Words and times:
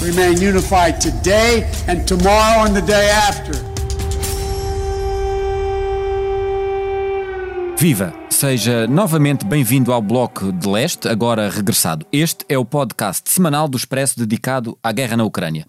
remain 0.00 0.40
unified 0.40 1.00
today 1.00 1.66
and 1.88 2.04
tomorrow 2.06 2.64
and 2.64 2.74
the 2.74 2.82
day 2.82 3.10
after. 3.10 3.52
Viva! 7.76 8.12
Seja 8.30 8.86
novamente 8.86 9.44
bem-vindo 9.44 9.92
ao 9.92 10.00
Bloco 10.00 10.52
de 10.52 10.68
Leste, 10.68 11.08
agora 11.08 11.50
regressado. 11.50 12.06
Este 12.12 12.44
é 12.48 12.56
o 12.56 12.64
podcast 12.64 13.28
semanal 13.28 13.68
do 13.68 13.76
Expresso 13.76 14.18
dedicado 14.18 14.78
à 14.80 14.92
guerra 14.92 15.16
na 15.16 15.24
Ucrânia. 15.24 15.66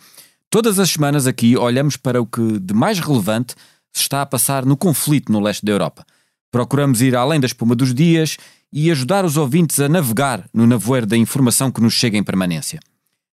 Todas 0.51 0.77
as 0.77 0.91
semanas 0.91 1.25
aqui 1.25 1.57
olhamos 1.57 1.97
para 1.97 2.21
o 2.21 2.27
que 2.27 2.59
de 2.59 2.73
mais 2.73 2.99
relevante 2.99 3.55
se 3.91 4.01
está 4.01 4.21
a 4.21 4.25
passar 4.25 4.65
no 4.65 4.77
conflito 4.77 5.31
no 5.31 5.39
leste 5.39 5.65
da 5.65 5.71
Europa. 5.71 6.05
Procuramos 6.51 7.01
ir 7.01 7.15
além 7.15 7.39
da 7.39 7.47
espuma 7.47 7.75
dos 7.75 7.93
dias 7.93 8.37
e 8.71 8.91
ajudar 8.91 9.25
os 9.25 9.37
ouvintes 9.37 9.79
a 9.79 9.89
navegar 9.89 10.47
no 10.53 10.67
navoeiro 10.67 11.07
da 11.07 11.17
informação 11.17 11.71
que 11.71 11.81
nos 11.81 11.93
chega 11.93 12.17
em 12.17 12.23
permanência. 12.23 12.79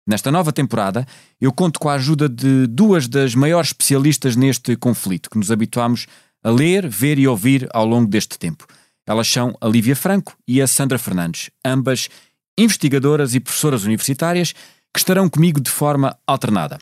Nesta 0.07 0.31
nova 0.31 0.53
temporada, 0.53 1.05
eu 1.41 1.51
conto 1.51 1.79
com 1.79 1.89
a 1.89 1.93
ajuda 1.93 2.29
de 2.29 2.67
duas 2.67 3.07
das 3.07 3.33
maiores 3.33 3.69
especialistas 3.69 4.35
neste 4.35 4.75
conflito 4.75 5.31
que 5.31 5.37
nos 5.37 5.49
habituamos 5.49 6.05
a 6.43 6.51
ler, 6.51 6.87
ver 6.87 7.17
e 7.17 7.27
ouvir 7.27 7.67
ao 7.73 7.87
longo 7.87 8.07
deste 8.07 8.37
tempo. 8.37 8.67
Elas 9.07 9.27
são 9.27 9.57
a 9.59 9.67
Lívia 9.67 9.95
Franco 9.95 10.37
e 10.47 10.61
a 10.61 10.67
Sandra 10.67 10.99
Fernandes, 10.99 11.49
ambas 11.65 12.07
investigadoras 12.55 13.33
e 13.33 13.39
professoras 13.39 13.83
universitárias 13.83 14.53
que 14.93 14.99
estarão 14.99 15.27
comigo 15.27 15.59
de 15.59 15.71
forma 15.71 16.15
alternada. 16.27 16.77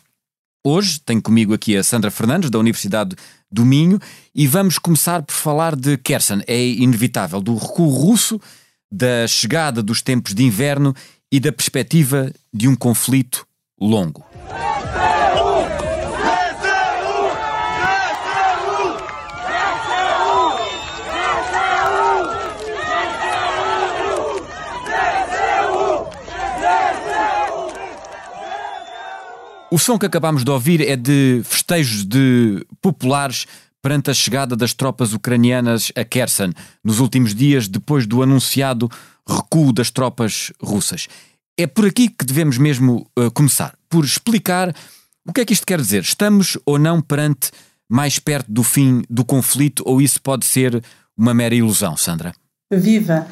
Hoje 0.65 0.99
tenho 0.99 1.21
comigo 1.21 1.53
aqui 1.53 1.77
a 1.77 1.83
Sandra 1.83 2.11
Fernandes, 2.11 2.49
da 2.49 2.59
Universidade 2.59 3.15
do 3.49 3.65
Minho, 3.65 3.99
e 4.35 4.47
vamos 4.47 4.77
começar 4.77 5.21
por 5.21 5.33
falar 5.33 5.75
de 5.75 5.97
Kherson. 5.97 6.41
É 6.45 6.61
inevitável, 6.65 7.41
do 7.41 7.55
recuo 7.55 7.89
russo, 7.89 8.39
da 8.91 9.25
chegada 9.27 9.81
dos 9.81 10.01
tempos 10.01 10.33
de 10.33 10.43
inverno 10.43 10.93
e 11.33 11.39
da 11.39 11.51
perspectiva 11.51 12.31
de 12.53 12.67
um 12.67 12.75
conflito 12.75 13.43
longo. 13.81 14.23
O 29.71 29.79
som 29.79 29.97
que 29.97 30.05
acabamos 30.05 30.43
de 30.43 30.51
ouvir 30.51 30.87
é 30.87 30.95
de 30.95 31.41
festejos 31.43 32.05
de 32.05 32.63
populares 32.79 33.47
perante 33.83 34.09
a 34.09 34.13
chegada 34.13 34.55
das 34.55 34.73
tropas 34.73 35.13
ucranianas 35.13 35.91
a 35.93 36.05
Kherson 36.05 36.51
nos 36.81 36.99
últimos 36.99 37.35
dias 37.35 37.67
depois 37.67 38.07
do 38.07 38.23
anunciado 38.23 38.89
recuo 39.27 39.73
das 39.73 39.91
tropas 39.91 40.53
russas. 40.61 41.07
É 41.57 41.67
por 41.67 41.85
aqui 41.85 42.07
que 42.07 42.25
devemos 42.25 42.57
mesmo 42.57 43.05
uh, 43.19 43.29
começar, 43.31 43.75
por 43.89 44.05
explicar 44.05 44.73
o 45.27 45.33
que 45.33 45.41
é 45.41 45.45
que 45.45 45.53
isto 45.53 45.65
quer 45.65 45.79
dizer. 45.79 46.01
Estamos 46.01 46.57
ou 46.65 46.79
não 46.79 47.01
perante 47.01 47.51
mais 47.89 48.19
perto 48.19 48.49
do 48.49 48.63
fim 48.63 49.03
do 49.09 49.25
conflito 49.25 49.83
ou 49.85 50.01
isso 50.01 50.21
pode 50.21 50.45
ser 50.45 50.81
uma 51.15 51.33
mera 51.33 51.53
ilusão, 51.53 51.95
Sandra? 51.97 52.33
Viva! 52.71 53.27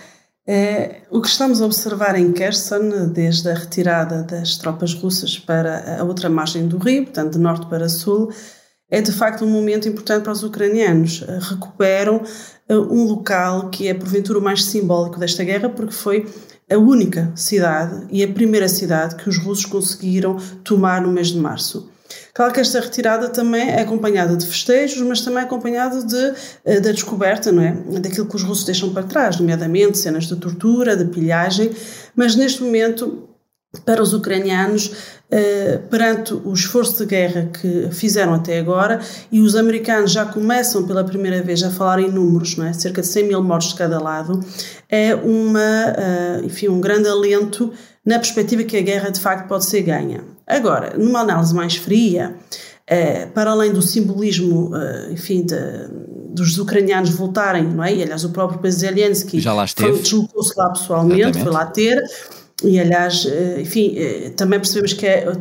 É, 0.45 1.03
o 1.09 1.21
que 1.21 1.27
estamos 1.29 1.61
a 1.61 1.65
observar 1.65 2.15
em 2.15 2.33
Kherson, 2.33 3.07
desde 3.13 3.49
a 3.49 3.53
retirada 3.53 4.23
das 4.23 4.57
tropas 4.57 4.93
russas 4.93 5.39
para 5.39 6.01
a 6.01 6.03
outra 6.03 6.29
margem 6.29 6.67
do 6.67 6.77
rio, 6.77 7.05
portanto, 7.05 7.33
de 7.33 7.39
norte 7.39 7.67
para 7.67 7.87
sul, 7.87 8.33
é 8.91 9.01
de 9.01 9.11
facto 9.11 9.45
um 9.45 9.49
momento 9.49 9.87
importante 9.87 10.23
para 10.23 10.33
os 10.33 10.43
ucranianos. 10.43 11.23
Recuperam 11.49 12.17
uh, 12.69 12.75
um 12.93 13.05
local 13.05 13.69
que 13.69 13.87
é, 13.87 13.93
porventura, 13.93 14.37
o 14.37 14.41
mais 14.41 14.65
simbólico 14.65 15.17
desta 15.17 15.43
guerra, 15.43 15.69
porque 15.69 15.93
foi 15.93 16.27
a 16.69 16.77
única 16.77 17.31
cidade 17.35 18.05
e 18.11 18.23
a 18.23 18.27
primeira 18.27 18.67
cidade 18.67 19.15
que 19.15 19.29
os 19.29 19.37
russos 19.37 19.65
conseguiram 19.65 20.37
tomar 20.63 21.01
no 21.01 21.11
mês 21.11 21.29
de 21.29 21.37
março. 21.37 21.89
Claro 22.33 22.53
que 22.53 22.59
esta 22.59 22.79
retirada 22.79 23.29
também 23.29 23.69
é 23.69 23.81
acompanhada 23.81 24.35
de 24.35 24.45
festejos, 24.45 25.01
mas 25.01 25.21
também 25.21 25.39
é 25.39 25.45
acompanhada 25.45 26.03
de, 26.03 26.33
eh, 26.65 26.79
da 26.79 26.91
descoberta, 26.91 27.51
não 27.51 27.61
é? 27.61 27.71
Daquilo 27.99 28.25
que 28.25 28.35
os 28.35 28.43
russos 28.43 28.65
deixam 28.65 28.93
para 28.93 29.03
trás, 29.03 29.39
nomeadamente 29.39 29.97
cenas 29.97 30.25
de 30.25 30.35
tortura, 30.35 30.95
de 30.95 31.05
pilhagem, 31.05 31.71
mas 32.15 32.35
neste 32.35 32.63
momento 32.63 33.29
para 33.85 34.01
os 34.01 34.13
ucranianos, 34.13 34.91
eh, 34.91 35.20
perante 35.89 36.33
o 36.33 36.53
esforço 36.53 36.97
de 36.97 37.05
guerra 37.05 37.49
que 37.53 37.87
fizeram 37.91 38.33
até 38.33 38.59
agora, 38.59 38.99
e 39.31 39.39
os 39.39 39.55
americanos 39.55 40.11
já 40.11 40.25
começam 40.25 40.85
pela 40.85 41.05
primeira 41.05 41.41
vez 41.41 41.63
a 41.63 41.69
falar 41.69 41.99
em 41.99 42.11
números, 42.11 42.57
não 42.57 42.65
é? 42.65 42.73
cerca 42.73 43.01
de 43.01 43.07
100 43.07 43.27
mil 43.27 43.41
mortos 43.41 43.69
de 43.69 43.75
cada 43.75 43.97
lado, 43.97 44.41
é 44.89 45.15
uma, 45.15 45.59
eh, 45.59 46.41
enfim, 46.43 46.67
um 46.67 46.81
grande 46.81 47.07
alento 47.07 47.71
na 48.05 48.15
perspectiva 48.15 48.63
que 48.63 48.75
a 48.75 48.81
guerra 48.81 49.09
de 49.09 49.19
facto 49.19 49.47
pode 49.47 49.65
ser 49.65 49.81
ganha. 49.83 50.23
Agora, 50.45 50.97
numa 50.97 51.21
análise 51.21 51.53
mais 51.53 51.75
fria, 51.75 52.35
eh, 52.85 53.27
para 53.27 53.51
além 53.51 53.71
do 53.71 53.81
simbolismo, 53.81 54.75
eh, 54.75 55.09
enfim, 55.11 55.45
de, 55.45 55.55
dos 56.33 56.57
ucranianos 56.57 57.11
voltarem, 57.11 57.63
não 57.63 57.83
é? 57.83 57.93
E 57.93 58.03
aliás, 58.03 58.25
o 58.25 58.31
próprio 58.31 58.71
Zelensky 58.71 59.39
já 59.39 59.53
lá 59.53 59.65
esteve. 59.65 59.99
deslocou-se 59.99 60.53
lá 60.57 60.69
pessoalmente, 60.71 61.21
Exatamente. 61.21 61.43
foi 61.43 61.53
lá 61.53 61.65
ter, 61.67 62.03
e 62.63 62.79
aliás, 62.79 63.25
eh, 63.25 63.61
enfim, 63.61 63.95
também 64.35 64.59
percebemos 64.59 64.93
que 64.93 65.05
é 65.05 65.31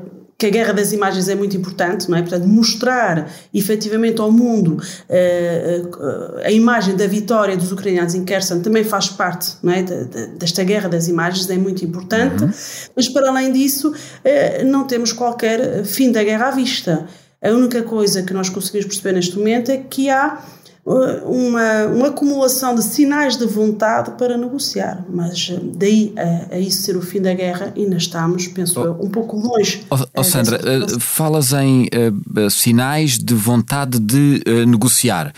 que 0.40 0.46
a 0.46 0.50
guerra 0.50 0.72
das 0.72 0.90
imagens 0.90 1.28
é 1.28 1.34
muito 1.34 1.54
importante, 1.54 2.08
não 2.08 2.16
é? 2.16 2.22
Portanto, 2.22 2.48
mostrar 2.48 3.30
efetivamente 3.52 4.22
ao 4.22 4.32
mundo 4.32 4.78
uh, 4.78 5.86
uh, 5.86 6.38
a 6.42 6.50
imagem 6.50 6.96
da 6.96 7.06
vitória 7.06 7.54
dos 7.58 7.70
ucranianos 7.70 8.14
em 8.14 8.24
Kherson 8.24 8.60
também 8.60 8.82
faz 8.82 9.10
parte, 9.10 9.56
não 9.62 9.70
é? 9.70 9.82
De, 9.82 10.04
de, 10.06 10.26
desta 10.38 10.64
guerra 10.64 10.88
das 10.88 11.08
imagens, 11.08 11.50
é 11.50 11.58
muito 11.58 11.84
importante, 11.84 12.42
uhum. 12.42 12.50
mas 12.96 13.06
para 13.06 13.28
além 13.28 13.52
disso, 13.52 13.90
uh, 13.90 14.64
não 14.64 14.86
temos 14.86 15.12
qualquer 15.12 15.84
fim 15.84 16.10
da 16.10 16.24
guerra 16.24 16.48
à 16.48 16.50
vista. 16.52 17.06
A 17.42 17.50
única 17.50 17.82
coisa 17.82 18.22
que 18.22 18.32
nós 18.32 18.48
conseguimos 18.48 18.86
perceber 18.86 19.12
neste 19.12 19.36
momento 19.36 19.70
é 19.70 19.76
que 19.76 20.08
há 20.08 20.42
uma, 20.84 21.86
uma 21.86 22.08
acumulação 22.08 22.74
de 22.74 22.82
sinais 22.82 23.36
de 23.36 23.46
vontade 23.46 24.12
para 24.12 24.36
negociar, 24.36 25.04
mas 25.08 25.50
eh, 25.50 25.60
daí 25.74 26.12
a, 26.16 26.54
a 26.54 26.58
isso 26.58 26.82
ser 26.82 26.96
o 26.96 27.02
fim 27.02 27.20
da 27.20 27.34
guerra 27.34 27.72
ainda 27.76 27.96
estamos, 27.96 28.46
penso 28.48 28.80
oh, 28.80 28.84
eu, 28.84 28.92
um 29.00 29.10
pouco 29.10 29.36
longe. 29.36 29.84
Oh, 29.90 29.96
oh 30.16 30.24
Sandra, 30.24 30.58
uh, 30.58 31.00
falas 31.00 31.52
em 31.52 31.84
uh, 31.84 32.50
sinais 32.50 33.18
de 33.18 33.34
vontade 33.34 33.98
de 33.98 34.42
uh, 34.46 34.66
negociar. 34.66 35.32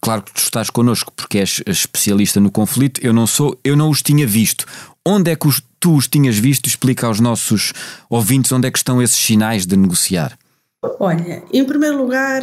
claro 0.00 0.22
que 0.22 0.32
tu 0.32 0.38
estás 0.38 0.70
connosco 0.70 1.12
porque 1.12 1.38
és 1.38 1.60
especialista 1.66 2.38
no 2.40 2.50
conflito, 2.50 3.00
eu 3.04 3.12
não 3.12 3.26
sou, 3.26 3.58
eu 3.64 3.76
não 3.76 3.90
os 3.90 4.00
tinha 4.00 4.26
visto. 4.26 4.64
Onde 5.04 5.30
é 5.30 5.36
que 5.36 5.48
os, 5.48 5.60
tu 5.80 5.96
os 5.96 6.06
tinhas 6.06 6.36
visto? 6.36 6.66
Explica 6.66 7.06
aos 7.06 7.18
nossos 7.18 7.72
ouvintes 8.08 8.52
onde 8.52 8.68
é 8.68 8.70
que 8.70 8.78
estão 8.78 9.02
esses 9.02 9.18
sinais 9.18 9.66
de 9.66 9.76
negociar. 9.76 10.38
Olha, 11.00 11.42
em 11.52 11.64
primeiro 11.64 11.96
lugar, 11.98 12.40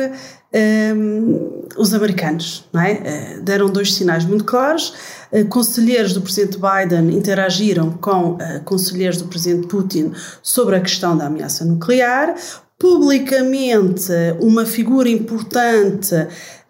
um, 0.93 1.63
os 1.77 1.93
americanos 1.93 2.65
não 2.73 2.81
é? 2.81 3.37
Uh, 3.37 3.41
deram 3.41 3.69
dois 3.69 3.93
sinais 3.93 4.25
muito 4.25 4.43
claros. 4.43 4.93
Uh, 5.31 5.45
conselheiros 5.45 6.11
do 6.11 6.21
presidente 6.21 6.57
Biden 6.57 7.15
interagiram 7.15 7.91
com 7.91 8.31
uh, 8.31 8.61
conselheiros 8.65 9.21
do 9.21 9.29
presidente 9.29 9.67
Putin 9.67 10.11
sobre 10.43 10.75
a 10.75 10.81
questão 10.81 11.15
da 11.15 11.27
ameaça 11.27 11.63
nuclear. 11.63 12.35
Publicamente, 12.77 14.11
uma 14.41 14.65
figura 14.65 15.07
importante 15.07 16.13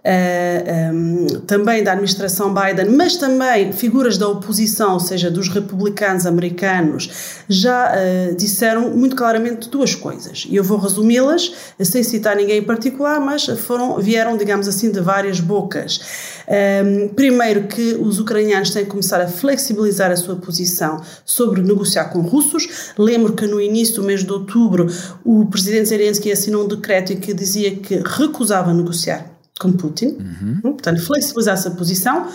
um, 0.05 1.25
ehm, 1.25 1.39
também 1.47 1.83
da 1.83 1.93
administração 1.93 2.53
Biden, 2.53 2.95
mas 2.95 3.17
também 3.17 3.71
figuras 3.71 4.17
da 4.17 4.27
oposição, 4.27 4.93
ou 4.93 4.99
seja, 4.99 5.31
dos 5.31 5.49
republicanos 5.49 6.25
americanos, 6.25 7.09
já 7.49 7.91
uh, 7.91 8.35
disseram 8.35 8.91
muito 8.91 9.15
claramente 9.15 9.67
duas 9.69 9.95
coisas. 9.95 10.45
E 10.47 10.55
eu 10.55 10.63
vou 10.63 10.77
resumi-las, 10.77 11.51
sem 11.81 12.03
citar 12.03 12.35
ninguém 12.35 12.59
em 12.59 12.63
particular, 12.63 13.19
mas 13.19 13.45
foram, 13.45 13.99
vieram, 13.99 14.37
digamos 14.37 14.67
assim, 14.67 14.91
de 14.91 14.99
várias 14.99 15.39
bocas. 15.39 15.99
Primeiro, 17.15 17.67
que 17.67 17.95
os 17.95 18.19
ucranianos 18.19 18.69
têm 18.69 18.83
que 18.83 18.91
começar 18.91 19.19
a 19.19 19.27
flexibilizar 19.27 20.11
a 20.11 20.15
sua 20.15 20.35
posição 20.35 21.01
sobre 21.25 21.61
negociar 21.61 22.05
com 22.05 22.21
russos. 22.21 22.91
Lembro 22.97 23.33
que 23.33 23.47
no 23.47 23.59
início 23.59 23.95
do 23.95 24.03
mês 24.03 24.23
de 24.23 24.31
outubro 24.31 24.87
o 25.23 25.45
presidente 25.45 25.89
Zelensky 25.89 26.31
assinou 26.31 26.65
um 26.65 26.67
decreto 26.67 27.15
que 27.15 27.33
dizia 27.33 27.75
que 27.75 28.01
recusava 28.05 28.73
negociar 28.73 29.34
com 29.59 29.71
Putin, 29.71 30.17
uhum. 30.19 30.59
portanto, 30.61 31.01
flexibilizar 31.01 31.53
essa 31.53 31.71
posição, 31.71 32.27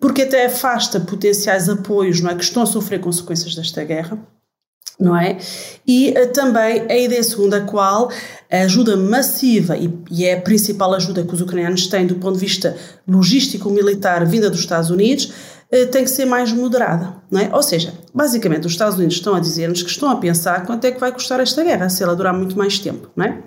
porque 0.00 0.22
até 0.22 0.46
afasta 0.46 1.00
potenciais 1.00 1.68
apoios 1.68 2.20
não 2.20 2.30
é, 2.30 2.34
que 2.34 2.42
estão 2.42 2.62
a 2.62 2.66
sofrer 2.66 3.00
consequências 3.00 3.54
desta 3.54 3.84
guerra. 3.84 4.18
não 4.98 5.16
é? 5.16 5.38
E 5.86 6.10
uh, 6.10 6.32
também 6.32 6.86
a 6.88 6.96
ideia 6.96 7.22
segunda, 7.22 7.58
a 7.58 7.60
qual 7.62 8.10
a 8.50 8.58
ajuda 8.58 8.96
massiva, 8.96 9.76
e, 9.76 9.92
e, 10.10 10.24
é 10.24 10.34
a 10.34 10.40
principal 10.40 10.94
ajuda 10.94 11.24
que 11.24 11.34
os 11.34 11.40
ucranianos 11.40 11.86
têm 11.86 12.06
do 12.06 12.16
ponto 12.16 12.34
de 12.34 12.40
vista 12.40 12.76
logístico-militar 13.06 14.24
vinda 14.26 14.48
dos 14.50 14.60
Estados 14.60 14.90
Unidos, 14.90 15.32
uh, 15.72 15.86
tem 15.90 16.04
que 16.04 16.10
ser 16.10 16.24
mais 16.24 16.52
moderada, 16.52 17.16
não 17.30 17.40
é? 17.40 17.50
Ou 17.52 17.62
seja, 17.62 17.94
basicamente 18.12 18.66
os 18.66 18.72
Estados 18.72 18.96
Unidos 18.96 19.16
estão 19.16 19.34
a 19.34 19.40
dizer-nos 19.40 19.82
que 19.82 19.90
estão 19.90 20.10
a 20.10 20.16
pensar 20.16 20.66
quanto 20.66 20.84
é 20.84 20.92
que 20.92 21.00
vai 21.00 21.12
custar 21.12 21.40
esta 21.40 21.62
guerra, 21.62 21.88
se 21.88 22.02
ela 22.02 22.16
durar 22.16 22.34
muito 22.34 22.58
mais 22.58 22.78
tempo, 22.78 23.10
não 23.16 23.24
é? 23.24 23.42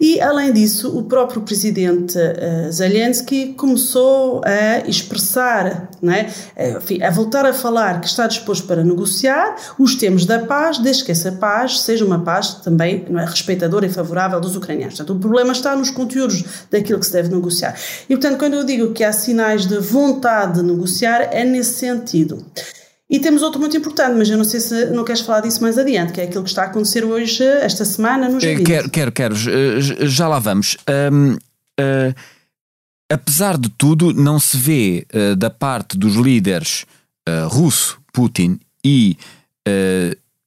E, 0.00 0.20
além 0.20 0.52
disso, 0.52 0.96
o 0.96 1.04
próprio 1.04 1.42
presidente 1.42 2.18
uh, 2.18 2.72
Zelensky 2.72 3.54
começou 3.54 4.40
a 4.44 4.88
expressar, 4.88 5.90
né, 6.00 6.32
enfim, 6.76 7.02
a 7.02 7.10
voltar 7.10 7.46
a 7.46 7.52
falar 7.52 8.00
que 8.00 8.06
está 8.06 8.26
disposto 8.26 8.66
para 8.66 8.82
negociar 8.82 9.56
os 9.78 9.94
termos 9.94 10.26
da 10.26 10.40
paz, 10.40 10.78
desde 10.78 11.04
que 11.04 11.12
essa 11.12 11.32
paz 11.32 11.80
seja 11.80 12.04
uma 12.04 12.20
paz 12.20 12.54
também 12.54 13.04
é, 13.08 13.24
respeitadora 13.24 13.86
e 13.86 13.90
favorável 13.90 14.40
dos 14.40 14.56
ucranianos. 14.56 14.96
Portanto, 14.96 15.16
o 15.16 15.20
problema 15.20 15.52
está 15.52 15.76
nos 15.76 15.90
conteúdos 15.90 16.44
daquilo 16.70 16.98
que 16.98 17.06
se 17.06 17.12
deve 17.12 17.28
negociar. 17.28 17.78
E, 18.08 18.16
portanto, 18.16 18.38
quando 18.38 18.54
eu 18.54 18.64
digo 18.64 18.92
que 18.92 19.04
há 19.04 19.12
sinais 19.12 19.66
de 19.66 19.78
vontade 19.78 20.60
de 20.60 20.62
negociar, 20.62 21.28
é 21.30 21.44
nesse 21.44 21.74
sentido. 21.74 22.44
E 23.12 23.20
temos 23.20 23.42
outro 23.42 23.60
muito 23.60 23.76
importante, 23.76 24.16
mas 24.16 24.30
eu 24.30 24.38
não 24.38 24.44
sei 24.44 24.58
se 24.58 24.86
não 24.86 25.04
queres 25.04 25.20
falar 25.20 25.40
disso 25.40 25.60
mais 25.60 25.76
adiante, 25.76 26.14
que 26.14 26.20
é 26.22 26.24
aquilo 26.24 26.42
que 26.42 26.48
está 26.48 26.62
a 26.62 26.64
acontecer 26.64 27.04
hoje, 27.04 27.44
esta 27.44 27.84
semana, 27.84 28.26
no 28.26 28.40
Jardim. 28.40 28.64
Quero, 28.64 28.88
quero, 28.88 29.12
quero. 29.12 29.34
Já 29.36 30.26
lá 30.26 30.38
vamos. 30.38 30.78
Um, 31.12 31.34
uh, 31.34 32.14
apesar 33.12 33.58
de 33.58 33.68
tudo, 33.68 34.14
não 34.14 34.40
se 34.40 34.56
vê 34.56 35.06
uh, 35.12 35.36
da 35.36 35.50
parte 35.50 35.98
dos 35.98 36.14
líderes 36.14 36.86
uh, 37.28 37.48
russo, 37.48 38.00
Putin, 38.14 38.58
e 38.82 39.18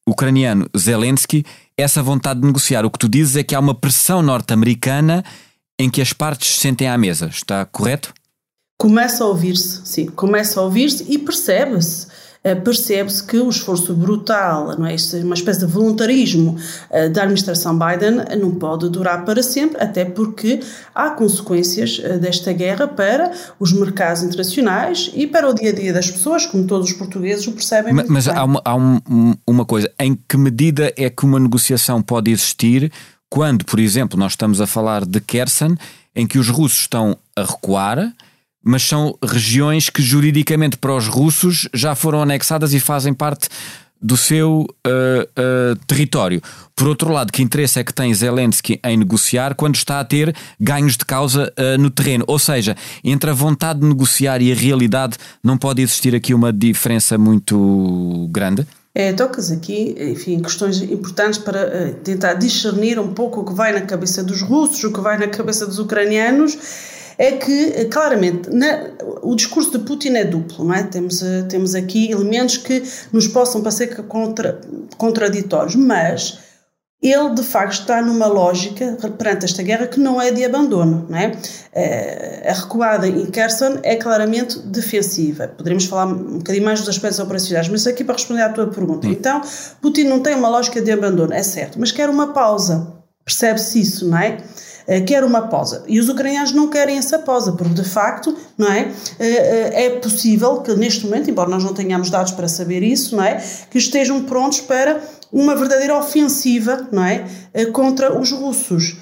ucraniano, 0.08 0.68
Zelensky, 0.76 1.46
essa 1.78 2.02
vontade 2.02 2.42
de 2.42 2.48
negociar. 2.48 2.84
O 2.84 2.90
que 2.90 3.00
tu 3.00 3.08
dizes 3.08 3.36
é 3.36 3.44
que 3.44 3.54
há 3.54 3.60
uma 3.60 3.76
pressão 3.76 4.24
norte-americana 4.24 5.24
em 5.80 5.88
que 5.88 6.02
as 6.02 6.14
partes 6.14 6.56
se 6.56 6.62
sentem 6.62 6.88
à 6.88 6.98
mesa. 6.98 7.28
Está 7.28 7.64
correto? 7.64 8.12
Começa 8.78 9.24
a 9.24 9.28
ouvir-se, 9.28 9.82
sim, 9.86 10.08
começa 10.08 10.60
a 10.60 10.64
ouvir-se 10.64 11.06
e 11.08 11.18
percebe-se 11.18 12.08
eh, 12.08 12.15
percebe-se 12.54 13.24
que 13.24 13.38
o 13.38 13.50
esforço 13.50 13.94
brutal, 13.96 14.78
não 14.78 14.86
é? 14.86 14.94
Isto 14.94 15.16
é 15.16 15.24
uma 15.24 15.34
espécie 15.34 15.62
de 15.62 15.66
voluntarismo 15.66 16.56
eh, 16.92 17.10
da 17.10 17.24
administração 17.24 17.80
Biden 17.80 18.18
não 18.40 18.52
pode 18.52 18.88
durar 18.90 19.26
para 19.26 19.42
sempre, 19.42 19.82
até 19.82 20.06
porque 20.06 20.60
há 20.94 21.10
consequências 21.10 22.00
eh, 22.04 22.20
desta 22.20 22.54
guerra 22.54 22.88
para 22.88 23.32
os 23.60 23.74
mercados 23.74 24.22
internacionais 24.22 25.10
e 25.16 25.26
para 25.26 25.50
o 25.50 25.54
dia 25.54 25.72
a 25.72 25.74
dia 25.74 25.92
das 25.92 26.12
pessoas, 26.12 26.46
como 26.46 26.68
todos 26.68 26.92
os 26.92 26.96
portugueses 26.96 27.48
o 27.48 27.54
percebem. 27.54 27.94
Mas, 27.94 28.08
mas 28.08 28.28
há, 28.28 28.44
uma, 28.44 28.62
há 28.64 28.76
um, 28.76 29.00
uma 29.48 29.66
coisa: 29.66 29.92
em 30.00 30.16
que 30.28 30.38
medida 30.38 30.94
é 30.96 31.10
que 31.10 31.26
uma 31.26 31.40
negociação 31.40 32.02
pode 32.02 32.30
existir 32.30 32.92
quando, 33.30 33.66
por 33.66 33.80
exemplo, 33.80 34.20
nós 34.20 34.34
estamos 34.34 34.62
a 34.62 34.68
falar 34.68 35.04
de 35.04 35.20
Kherson, 35.20 35.76
em 36.16 36.28
que 36.28 36.38
os 36.38 36.50
russos 36.50 36.82
estão 36.82 37.18
a 37.36 37.42
recuar? 37.42 38.14
Mas 38.66 38.82
são 38.82 39.16
regiões 39.24 39.92
que 39.92 40.02
juridicamente 40.02 40.76
para 40.76 40.96
os 40.96 41.06
russos 41.06 41.70
já 41.72 41.94
foram 41.94 42.20
anexadas 42.24 42.74
e 42.74 42.80
fazem 42.80 43.14
parte 43.14 43.48
do 44.02 44.18
seu 44.18 44.62
uh, 44.62 44.66
uh, 44.66 45.76
território. 45.88 46.42
Por 46.76 46.88
outro 46.88 47.12
lado, 47.12 47.32
que 47.32 47.42
interesse 47.42 47.80
é 47.80 47.84
que 47.84 47.94
tem 47.94 48.14
Zelensky 48.14 48.80
em 48.84 48.98
negociar 48.98 49.56
quando 49.56 49.76
está 49.76 50.00
a 50.00 50.04
ter 50.04 50.36
ganhos 50.60 50.98
de 50.98 51.06
causa 51.06 51.52
uh, 51.58 51.82
no 51.82 51.90
terreno? 51.90 52.26
Ou 52.28 52.38
seja, 52.38 52.76
entre 53.04 53.30
a 53.30 53.34
vontade 53.34 53.80
de 53.80 53.88
negociar 53.88 54.42
e 54.42 54.52
a 54.52 54.56
realidade, 54.56 55.18
não 55.44 55.58
pode 55.58 55.82
existir 55.82 56.14
aqui 56.14 56.34
uma 56.34 56.52
diferença 56.52 57.18
muito 57.18 58.28
grande? 58.32 58.68
É, 58.94 59.12
tocas 59.12 59.52
aqui, 59.52 59.96
enfim, 60.00 60.40
questões 60.40 60.82
importantes 60.82 61.38
para 61.38 61.92
tentar 62.04 62.36
discernir 62.36 62.98
um 62.98 63.14
pouco 63.14 63.42
o 63.42 63.46
que 63.46 63.54
vai 63.54 63.74
na 63.74 63.82
cabeça 63.82 64.24
dos 64.24 64.42
russos, 64.42 64.84
o 64.84 64.92
que 64.92 65.02
vai 65.02 65.18
na 65.18 65.28
cabeça 65.28 65.66
dos 65.66 65.80
ucranianos 65.80 66.58
é 67.18 67.34
que, 67.34 67.86
claramente, 67.86 68.50
na, 68.50 68.90
o 69.22 69.36
discurso 69.36 69.72
de 69.72 69.80
Putin 69.80 70.16
é 70.16 70.26
duplo, 70.26 70.66
não 70.66 70.74
é? 70.74 70.84
Temos, 70.84 71.22
eh, 71.22 71.44
temos 71.44 71.76
aqui 71.76 72.12
elementos 72.12 72.58
que 72.58 72.84
nos 73.12 73.28
possam 73.28 73.62
parecer 73.62 73.96
contra, 74.04 74.60
contraditórios, 74.98 75.76
mas 75.76 76.40
ele 77.02 77.36
de 77.36 77.44
facto 77.44 77.74
está 77.74 78.02
numa 78.02 78.26
lógica 78.26 78.98
perante 79.18 79.46
esta 79.46 79.62
guerra 79.62 79.86
que 79.86 80.00
não 80.00 80.20
é 80.20 80.32
de 80.32 80.44
abandono, 80.44 81.06
não 81.08 81.18
é? 81.18 81.32
Eh, 81.74 82.50
a 82.50 82.54
recuada 82.54 83.08
em 83.08 83.26
Kherson 83.28 83.80
é 83.84 83.96
claramente 83.96 84.60
defensiva. 84.60 85.48
Poderíamos 85.48 85.86
falar 85.86 86.08
um 86.08 86.38
bocadinho 86.40 86.66
mais 86.66 86.80
dos 86.80 86.90
aspectos 86.90 87.20
operacionais, 87.20 87.70
mas 87.70 87.86
aqui 87.86 88.04
para 88.04 88.16
responder 88.16 88.42
à 88.42 88.50
tua 88.50 88.68
pergunta. 88.68 89.08
Então, 89.08 89.42
Putin 89.82 90.06
não 90.06 90.20
tem 90.20 90.36
uma 90.36 90.50
lógica 90.50 90.82
de 90.82 90.92
abandono, 90.92 91.34
é 91.34 91.44
certo, 91.44 91.80
mas 91.80 91.92
quer 91.92 92.10
uma 92.10 92.34
pausa. 92.34 92.94
Percebe-se 93.24 93.82
isso, 93.82 94.08
não 94.08 94.18
é? 94.18 94.38
Eh, 94.88 95.02
quer 95.02 95.24
uma 95.24 95.48
pausa. 95.48 95.84
E 95.88 96.00
os 96.00 96.10
ucranianos 96.10 96.52
não 96.52 96.70
querem 96.70 96.98
essa 96.98 97.20
pausa, 97.20 97.54
porque 97.54 97.74
de 97.74 97.84
facto, 97.84 98.36
não 98.58 98.72
é? 98.72 98.92
Eh, 99.20 99.26
eh, 99.28 99.86
é 99.86 99.90
possível 100.00 100.62
que 100.62 100.74
neste 100.76 101.06
momento, 101.06 101.30
embora 101.30 101.50
nós 101.50 101.64
não 101.64 101.74
tenhamos 101.74 102.10
dados 102.10 102.32
para 102.32 102.48
saber 102.48 102.84
isso, 102.84 103.16
não 103.16 103.24
é? 103.24 103.44
Que 103.70 103.78
estejam 103.78 104.24
prontos 104.24 104.62
para 104.62 105.02
uma 105.32 105.56
verdadeira 105.56 105.98
ofensiva, 105.98 106.88
não 106.92 107.04
é? 107.04 107.26
Contra 107.74 108.18
os 108.18 108.32
russos. 108.32 108.98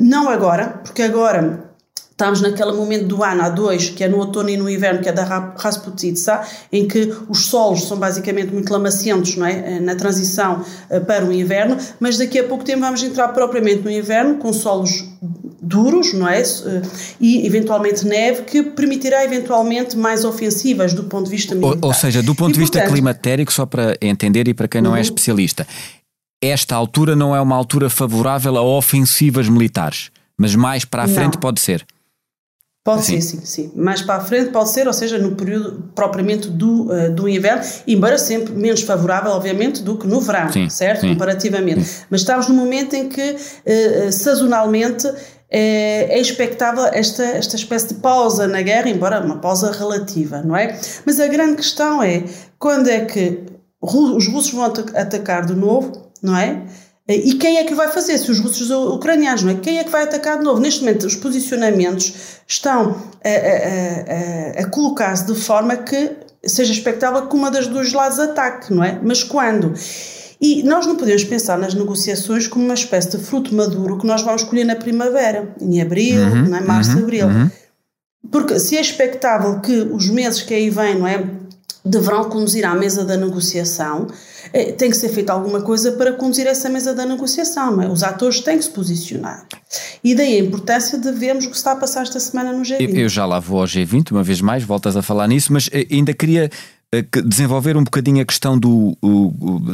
Não 0.00 0.28
agora, 0.28 0.80
porque 0.82 1.02
agora 1.02 1.61
Estamos 2.22 2.40
naquele 2.40 2.70
momento 2.70 3.06
do 3.06 3.24
ano, 3.24 3.42
há 3.42 3.48
dois, 3.48 3.88
que 3.88 4.04
é 4.04 4.08
no 4.08 4.18
outono 4.18 4.48
e 4.48 4.56
no 4.56 4.70
inverno, 4.70 5.00
que 5.00 5.08
é 5.08 5.12
da 5.12 5.24
Rasputitsa, 5.56 6.40
em 6.70 6.86
que 6.86 7.12
os 7.28 7.46
solos 7.46 7.82
são 7.88 7.98
basicamente 7.98 8.52
muito 8.52 8.72
lamacentos 8.72 9.34
não 9.34 9.44
é? 9.44 9.80
na 9.80 9.96
transição 9.96 10.64
eh, 10.88 11.00
para 11.00 11.24
o 11.24 11.32
inverno, 11.32 11.76
mas 11.98 12.16
daqui 12.16 12.38
a 12.38 12.44
pouco 12.44 12.62
tempo 12.62 12.78
vamos 12.78 13.02
entrar 13.02 13.26
propriamente 13.30 13.82
no 13.82 13.90
inverno 13.90 14.36
com 14.36 14.52
solos 14.52 15.04
duros, 15.60 16.14
não 16.14 16.28
é? 16.28 16.42
Eh, 16.42 16.82
e 17.20 17.44
eventualmente 17.44 18.06
neve, 18.06 18.42
que 18.42 18.62
permitirá 18.62 19.24
eventualmente 19.24 19.96
mais 19.96 20.24
ofensivas 20.24 20.94
do 20.94 21.02
ponto 21.02 21.24
de 21.24 21.32
vista 21.32 21.56
militar. 21.56 21.78
Ou, 21.82 21.88
ou 21.88 21.92
seja, 21.92 22.22
do 22.22 22.36
ponto 22.36 22.50
e, 22.50 22.54
de 22.54 22.60
vista 22.60 22.78
portanto, 22.78 22.92
climatérico, 22.92 23.52
só 23.52 23.66
para 23.66 23.96
entender 24.00 24.46
e 24.46 24.54
para 24.54 24.68
quem 24.68 24.80
não 24.80 24.90
é 24.90 24.92
uhum. 24.92 24.98
é 24.98 25.00
especialista, 25.00 25.66
esta 26.40 26.76
altura 26.76 27.16
não 27.16 27.34
é 27.34 27.40
uma 27.40 27.56
altura 27.56 27.90
favorável 27.90 28.56
a 28.56 28.62
ofensivas 28.62 29.48
militares, 29.48 30.12
mas 30.38 30.54
mais 30.54 30.84
para 30.84 31.02
a 31.02 31.08
frente 31.08 31.34
não. 31.34 31.40
pode 31.40 31.60
ser. 31.60 31.84
Pode 32.84 33.02
assim. 33.02 33.20
ser, 33.20 33.36
sim, 33.36 33.44
sim. 33.44 33.72
Mais 33.76 34.02
para 34.02 34.16
a 34.16 34.20
frente 34.20 34.50
pode 34.50 34.70
ser, 34.70 34.88
ou 34.88 34.92
seja, 34.92 35.16
no 35.16 35.36
período 35.36 35.90
propriamente 35.94 36.48
do, 36.48 36.90
uh, 36.90 37.12
do 37.12 37.28
inverno, 37.28 37.62
embora 37.86 38.18
sempre 38.18 38.52
menos 38.54 38.82
favorável, 38.82 39.30
obviamente, 39.30 39.82
do 39.82 39.96
que 39.96 40.06
no 40.06 40.20
verão, 40.20 40.50
sim, 40.50 40.68
certo? 40.68 41.02
Sim. 41.02 41.12
Comparativamente. 41.12 42.04
Mas 42.10 42.22
estamos 42.22 42.48
no 42.48 42.54
momento 42.54 42.94
em 42.94 43.08
que, 43.08 43.36
uh, 43.36 44.12
sazonalmente, 44.12 45.06
é, 45.48 46.16
é 46.16 46.18
expectável 46.18 46.84
esta, 46.86 47.22
esta 47.22 47.54
espécie 47.54 47.88
de 47.88 47.94
pausa 47.94 48.48
na 48.48 48.62
guerra, 48.62 48.88
embora 48.88 49.20
uma 49.20 49.36
pausa 49.38 49.70
relativa, 49.70 50.42
não 50.42 50.56
é? 50.56 50.76
Mas 51.04 51.20
a 51.20 51.28
grande 51.28 51.56
questão 51.56 52.02
é 52.02 52.24
quando 52.58 52.88
é 52.88 53.04
que 53.04 53.44
os 53.80 54.26
russos 54.26 54.50
vão 54.50 54.64
atacar 54.64 55.44
de 55.44 55.54
novo, 55.54 56.10
não 56.22 56.36
é? 56.36 56.62
E 57.08 57.34
quem 57.34 57.58
é 57.58 57.64
que 57.64 57.74
vai 57.74 57.88
fazer? 57.88 58.16
Se 58.16 58.30
os 58.30 58.38
russos 58.38 58.70
ou 58.70 58.94
ucranianos, 58.94 59.42
não 59.42 59.50
é? 59.52 59.54
Quem 59.56 59.78
é 59.78 59.84
que 59.84 59.90
vai 59.90 60.04
atacar 60.04 60.38
de 60.38 60.44
novo? 60.44 60.60
Neste 60.60 60.80
momento, 60.80 61.04
os 61.04 61.16
posicionamentos 61.16 62.14
estão 62.46 63.02
a, 63.24 63.28
a, 63.28 64.60
a, 64.60 64.62
a 64.62 64.70
colocar-se 64.70 65.26
de 65.26 65.34
forma 65.34 65.76
que 65.76 66.12
seja 66.44 66.72
expectável 66.72 67.26
que 67.26 67.34
uma 67.34 67.50
das 67.50 67.66
dois 67.66 67.92
lados 67.92 68.18
ataque, 68.18 68.72
não 68.72 68.84
é? 68.84 69.00
Mas 69.02 69.24
quando? 69.24 69.74
E 70.40 70.62
nós 70.64 70.86
não 70.86 70.96
podemos 70.96 71.22
pensar 71.24 71.56
nas 71.58 71.74
negociações 71.74 72.48
como 72.48 72.64
uma 72.64 72.74
espécie 72.74 73.16
de 73.16 73.24
fruto 73.24 73.54
maduro 73.54 73.98
que 73.98 74.06
nós 74.06 74.22
vamos 74.22 74.42
colher 74.42 74.64
na 74.64 74.74
primavera, 74.74 75.54
em 75.60 75.80
abril, 75.80 76.20
uhum, 76.20 76.48
não 76.48 76.58
é? 76.58 76.60
março, 76.60 76.96
uhum, 76.96 77.02
abril. 77.04 77.26
Uhum. 77.28 77.50
Porque 78.30 78.58
se 78.58 78.76
é 78.76 78.80
expectável 78.80 79.60
que 79.60 79.72
os 79.72 80.08
meses 80.08 80.42
que 80.42 80.54
aí 80.54 80.68
vêm, 80.68 80.98
não 80.98 81.06
é? 81.06 81.24
Deverão 81.84 82.24
conduzir 82.24 82.64
à 82.64 82.74
mesa 82.74 83.04
da 83.04 83.16
negociação, 83.16 84.06
eh, 84.52 84.72
tem 84.72 84.90
que 84.90 84.96
ser 84.96 85.08
feita 85.08 85.32
alguma 85.32 85.60
coisa 85.62 85.92
para 85.92 86.12
conduzir 86.12 86.46
essa 86.46 86.68
mesa 86.68 86.94
da 86.94 87.04
negociação. 87.04 87.82
É? 87.82 87.88
Os 87.88 88.02
atores 88.02 88.40
têm 88.40 88.58
que 88.58 88.64
se 88.64 88.70
posicionar. 88.70 89.44
E 90.02 90.14
daí 90.14 90.36
a 90.36 90.40
importância 90.40 90.98
de 90.98 91.10
vermos 91.12 91.44
o 91.44 91.50
que 91.50 91.56
está 91.56 91.72
a 91.72 91.76
passar 91.76 92.02
esta 92.02 92.20
semana 92.20 92.52
no 92.52 92.62
G20. 92.62 92.96
Eu 92.96 93.08
já 93.08 93.26
lá 93.26 93.40
vou 93.40 93.60
ao 93.60 93.66
G20, 93.66 94.12
uma 94.12 94.22
vez 94.22 94.40
mais, 94.40 94.62
voltas 94.62 94.96
a 94.96 95.02
falar 95.02 95.26
nisso, 95.26 95.52
mas 95.52 95.68
eh, 95.72 95.86
ainda 95.90 96.14
queria 96.14 96.48
eh, 96.92 97.04
desenvolver 97.24 97.76
um 97.76 97.82
bocadinho 97.82 98.22
a 98.22 98.24
questão 98.24 98.56
do, 98.56 98.96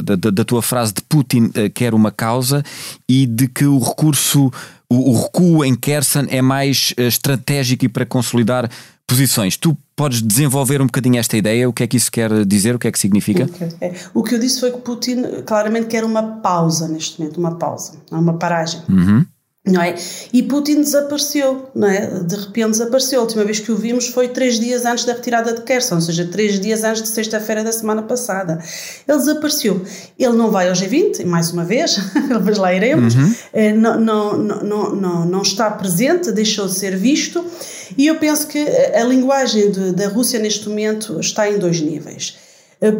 da, 0.03 0.15
da, 0.15 0.43
tua 0.43 0.63
frase 0.63 0.93
de 0.93 1.01
Putin 1.03 1.51
quer 1.75 1.93
uma 1.93 2.11
causa 2.11 2.63
e 3.07 3.27
de 3.27 3.47
que 3.47 3.65
o 3.65 3.77
recurso, 3.77 4.51
o, 4.89 5.11
o 5.11 5.21
recuo 5.21 5.63
em 5.63 5.75
Kherson 5.75 6.25
é 6.29 6.41
mais 6.41 6.93
estratégico 6.97 7.85
e 7.85 7.89
para 7.89 8.05
consolidar 8.05 8.67
posições. 9.05 9.57
Tu 9.57 9.77
podes 9.99 10.21
desenvolver 10.21 10.81
um 10.81 10.85
bocadinho 10.85 11.19
esta 11.19 11.35
ideia? 11.35 11.67
O 11.67 11.73
que 11.73 11.83
é 11.83 11.87
que 11.87 11.97
isso 11.97 12.09
quer 12.09 12.45
dizer? 12.45 12.73
O 12.73 12.79
que 12.79 12.87
é 12.87 12.91
que 12.91 12.97
significa? 12.97 13.49
É. 13.81 13.93
O 14.13 14.23
que 14.23 14.33
eu 14.33 14.39
disse 14.39 14.61
foi 14.61 14.71
que 14.71 14.77
Putin 14.77 15.41
claramente 15.45 15.87
quer 15.87 16.05
uma 16.05 16.23
pausa 16.37 16.87
neste 16.87 17.19
momento, 17.19 17.37
uma 17.37 17.55
pausa, 17.55 17.97
uma 18.09 18.35
paragem. 18.35 18.81
Uhum. 18.87 19.25
Não 19.67 19.81
é? 19.81 19.95
E 20.31 20.41
Putin 20.41 20.77
desapareceu, 20.77 21.69
não 21.75 21.87
é? 21.87 22.07
De 22.23 22.35
repente 22.35 22.71
desapareceu. 22.71 23.19
A 23.19 23.23
última 23.23 23.43
vez 23.43 23.59
que 23.59 23.71
o 23.71 23.75
vimos 23.75 24.07
foi 24.07 24.29
três 24.29 24.59
dias 24.59 24.85
antes 24.85 25.05
da 25.05 25.13
retirada 25.13 25.53
de 25.53 25.61
Kherson, 25.61 25.95
ou 25.95 26.01
seja, 26.01 26.25
três 26.25 26.59
dias 26.59 26.83
antes 26.83 27.03
de 27.03 27.09
sexta-feira 27.09 27.63
da 27.63 27.71
semana 27.71 28.01
passada. 28.01 28.63
Ele 29.07 29.17
desapareceu. 29.17 29.81
Ele 30.17 30.33
não 30.33 30.49
vai 30.49 30.69
ao 30.69 30.73
G20, 30.73 31.25
mais 31.25 31.51
uma 31.51 31.65
vez, 31.65 31.97
depois 32.29 32.57
lá 32.57 32.73
iremos, 32.73 33.15
uhum. 33.15 33.35
não, 33.77 33.99
não, 33.99 34.37
não, 34.37 34.95
não, 34.95 35.25
não 35.25 35.41
está 35.41 35.69
presente, 35.69 36.31
deixou 36.31 36.65
de 36.65 36.73
ser 36.73 36.95
visto, 36.95 37.45
e 37.97 38.07
eu 38.07 38.15
penso 38.15 38.47
que 38.47 38.59
a 38.59 39.03
linguagem 39.03 39.71
de, 39.71 39.91
da 39.91 40.07
Rússia 40.07 40.39
neste 40.39 40.67
momento 40.69 41.19
está 41.19 41.49
em 41.49 41.59
dois 41.59 41.81
níveis 41.81 42.37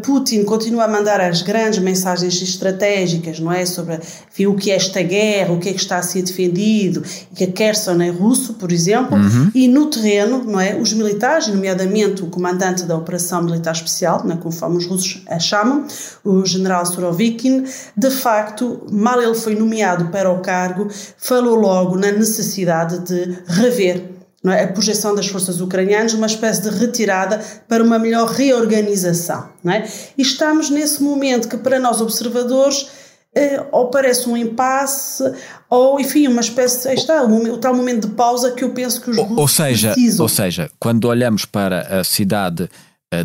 Putin 0.04 0.44
continua 0.44 0.84
a 0.84 0.88
mandar 0.90 1.22
as 1.22 1.42
grandes 1.42 1.80
mensagens 1.80 2.42
estratégicas, 2.42 3.40
não 3.40 3.50
é? 3.50 3.66
Sobre 3.66 3.96
enfim, 4.30 4.46
o 4.46 4.56
que 4.56 4.72
é 4.72 4.76
esta 4.76 5.02
guerra, 5.02 5.54
o 5.54 5.60
que 5.60 5.70
é 5.70 5.74
que 5.74 5.80
está 5.80 5.98
a 5.98 6.02
ser 6.02 6.22
defendido, 6.22 7.02
que 7.34 7.46
a 7.46 7.48
Kherson 7.48 8.02
é 8.02 8.10
russo, 8.10 8.56
por 8.56 8.74
exemplo, 8.74 9.18
uhum. 9.18 9.50
e 9.56 9.70
no 9.70 9.86
terreno, 9.86 10.44
não 10.44 10.60
é? 10.60 10.76
Os 10.76 10.92
militares, 10.92 11.48
nomeadamente 11.48 12.22
o 12.22 12.28
comandante 12.28 12.84
da 12.84 12.98
Operação 12.98 13.42
Militar 13.42 13.74
Especial, 13.74 14.22
não 14.26 14.36
é? 14.36 14.38
conforme 14.38 14.78
os 14.78 14.86
russos 14.86 15.24
a 15.28 15.40
chamam, 15.40 15.86
o 16.26 16.46
general 16.46 16.86
Surovikin, 16.86 17.64
de 17.96 18.12
facto, 18.12 18.86
mal 18.92 19.22
ele 19.22 19.36
foi 19.36 19.56
nomeado 19.56 20.10
para 20.10 20.30
o 20.30 20.42
cargo, 20.42 20.90
falou 21.18 21.56
logo 21.56 21.98
na 21.98 22.12
necessidade 22.12 23.00
de 23.00 23.38
rever 23.48 24.19
é? 24.48 24.64
a 24.64 24.68
projeção 24.68 25.14
das 25.14 25.28
forças 25.28 25.60
ucranianas, 25.60 26.14
uma 26.14 26.28
espécie 26.28 26.62
de 26.62 26.70
retirada 26.70 27.44
para 27.68 27.84
uma 27.84 28.00
melhor 28.00 28.30
reorganização. 28.30 29.50
Não 29.64 29.74
é? 29.74 29.88
E 30.18 30.22
estamos 30.22 30.70
nesse 30.70 31.04
momento 31.04 31.48
que, 31.50 31.58
para 31.58 31.80
nós 31.80 32.00
observadores, 32.00 32.88
eh, 33.36 33.62
ou 33.72 33.90
parece 33.90 34.28
um 34.30 34.38
impasse, 34.38 35.24
ou 35.70 36.00
enfim, 36.00 36.28
uma 36.28 36.42
espécie. 36.42 36.88
Aí 36.88 36.96
está, 36.96 37.24
o, 37.24 37.54
o 37.54 37.58
tal 37.58 37.76
momento 37.76 38.08
de 38.08 38.16
pausa 38.16 38.52
que 38.52 38.64
eu 38.64 38.70
penso 38.72 39.02
que 39.02 39.12
os 39.12 39.18
ou, 39.18 39.40
ou 39.42 39.48
seja, 39.48 39.92
precisam. 39.92 40.24
Ou 40.24 40.30
seja, 40.30 40.70
quando 40.80 41.06
olhamos 41.06 41.46
para 41.46 42.00
a 42.00 42.04
cidade 42.04 42.70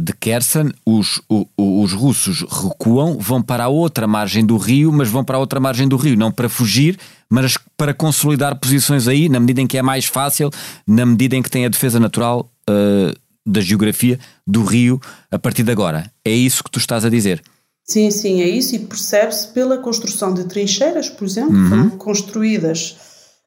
de 0.00 0.12
Kherson, 0.14 0.70
os, 0.84 1.20
os, 1.28 1.46
os 1.56 1.92
russos 1.92 2.40
recuam, 2.40 3.18
vão 3.18 3.42
para 3.42 3.64
a 3.64 3.68
outra 3.68 4.06
margem 4.06 4.44
do 4.44 4.56
rio, 4.56 4.90
mas 4.90 5.08
vão 5.08 5.22
para 5.22 5.36
a 5.36 5.40
outra 5.40 5.60
margem 5.60 5.86
do 5.86 5.96
rio, 5.96 6.16
não 6.16 6.32
para 6.32 6.48
fugir, 6.48 6.98
mas 7.28 7.58
para 7.76 7.92
consolidar 7.92 8.58
posições 8.58 9.06
aí, 9.06 9.28
na 9.28 9.38
medida 9.38 9.60
em 9.60 9.66
que 9.66 9.76
é 9.76 9.82
mais 9.82 10.06
fácil, 10.06 10.50
na 10.86 11.04
medida 11.04 11.36
em 11.36 11.42
que 11.42 11.50
tem 11.50 11.66
a 11.66 11.68
defesa 11.68 12.00
natural 12.00 12.50
uh, 12.68 13.14
da 13.46 13.60
geografia 13.60 14.18
do 14.46 14.64
rio 14.64 14.98
a 15.30 15.38
partir 15.38 15.62
de 15.62 15.70
agora. 15.70 16.10
É 16.24 16.32
isso 16.32 16.64
que 16.64 16.70
tu 16.70 16.78
estás 16.78 17.04
a 17.04 17.10
dizer? 17.10 17.42
Sim, 17.84 18.10
sim, 18.10 18.40
é 18.40 18.48
isso, 18.48 18.74
e 18.74 18.78
percebe-se 18.78 19.48
pela 19.48 19.76
construção 19.76 20.32
de 20.32 20.44
trincheiras, 20.44 21.10
por 21.10 21.26
exemplo, 21.26 21.54
uhum. 21.54 21.68
foram 21.68 21.90
construídas 21.90 22.96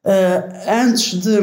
uh, 0.05 0.69
antes 0.69 1.19
de 1.19 1.39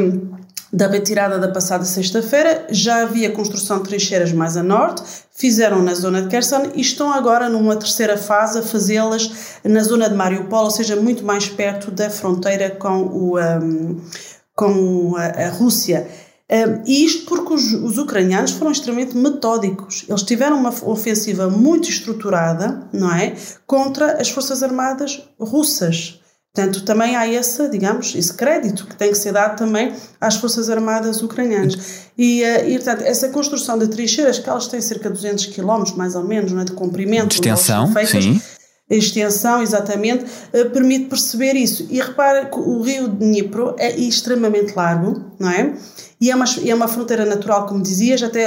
da 0.75 0.87
retirada 0.87 1.39
da 1.39 1.47
passada 1.47 1.85
sexta-feira, 1.85 2.67
já 2.69 3.03
havia 3.03 3.31
construção 3.31 3.77
de 3.77 3.87
trincheiras 3.87 4.33
mais 4.33 4.57
a 4.57 4.63
norte, 4.63 5.01
fizeram 5.31 5.81
na 5.81 5.93
zona 5.93 6.21
de 6.21 6.27
Kherson 6.27 6.71
e 6.75 6.81
estão 6.81 7.13
agora 7.13 7.47
numa 7.47 7.77
terceira 7.77 8.17
fase 8.17 8.59
a 8.59 8.61
fazê-las 8.61 9.31
na 9.63 9.81
zona 9.81 10.09
de 10.09 10.15
Mariupol, 10.15 10.65
ou 10.65 10.71
seja, 10.71 10.97
muito 10.97 11.23
mais 11.23 11.47
perto 11.47 11.89
da 11.91 12.09
fronteira 12.09 12.69
com, 12.71 13.03
o, 13.03 13.39
um, 13.39 14.01
com 14.53 15.15
a, 15.15 15.45
a 15.45 15.49
Rússia. 15.49 16.07
Um, 16.51 16.83
e 16.85 17.05
isto 17.05 17.25
porque 17.25 17.53
os, 17.53 17.71
os, 17.71 17.97
ucranianos 17.97 18.51
foram 18.51 18.71
extremamente 18.71 19.15
metódicos. 19.15 20.05
Eles 20.09 20.23
tiveram 20.23 20.59
uma 20.59 20.73
ofensiva 20.83 21.49
muito 21.49 21.89
estruturada, 21.89 22.87
não 22.91 23.15
é? 23.15 23.33
Contra 23.65 24.21
as 24.21 24.29
forças 24.29 24.61
armadas 24.61 25.23
russas. 25.39 26.19
Portanto, 26.55 26.83
também 26.83 27.17
há 27.17 27.27
esse, 27.27 27.67
digamos, 27.67 28.15
esse 28.15 28.33
crédito 28.33 28.87
que 28.87 28.95
tem 28.95 29.11
que 29.11 29.17
ser 29.17 29.33
dado 29.33 29.57
também 29.57 29.93
às 30.21 30.37
Forças 30.37 30.69
Armadas 30.69 31.21
ucranianas. 31.21 32.05
E, 32.17 32.43
eh, 32.43 32.69
e 32.69 32.75
portanto, 32.75 33.01
essa 33.01 33.27
construção 33.27 33.77
de 33.77 33.89
trincheiras, 33.89 34.39
que 34.39 34.49
elas 34.49 34.65
têm 34.67 34.79
cerca 34.79 35.09
de 35.09 35.15
200 35.15 35.47
km, 35.47 35.83
mais 35.97 36.15
ou 36.15 36.23
menos, 36.23 36.53
não 36.53 36.61
é, 36.61 36.63
de 36.63 36.71
comprimento, 36.71 37.27
de 37.27 37.35
extensão, 37.35 37.91
feitas, 37.91 38.23
sim. 38.23 38.41
A 38.89 38.93
extensão, 38.93 39.63
exatamente, 39.63 40.25
eh, 40.53 40.65
permite 40.65 41.05
perceber 41.05 41.55
isso. 41.55 41.87
E 41.89 41.99
repara 41.99 42.45
que 42.45 42.59
o 42.59 42.81
rio 42.83 43.07
Dnipro 43.07 43.75
é 43.79 43.99
extremamente 43.99 44.75
largo, 44.75 45.25
não 45.39 45.49
é? 45.49 45.73
E 46.21 46.31
é 46.31 46.35
uma, 46.35 46.45
é 46.65 46.73
uma 46.73 46.87
fronteira 46.87 47.25
natural, 47.25 47.65
como 47.65 47.81
dizias, 47.81 48.23
até 48.23 48.45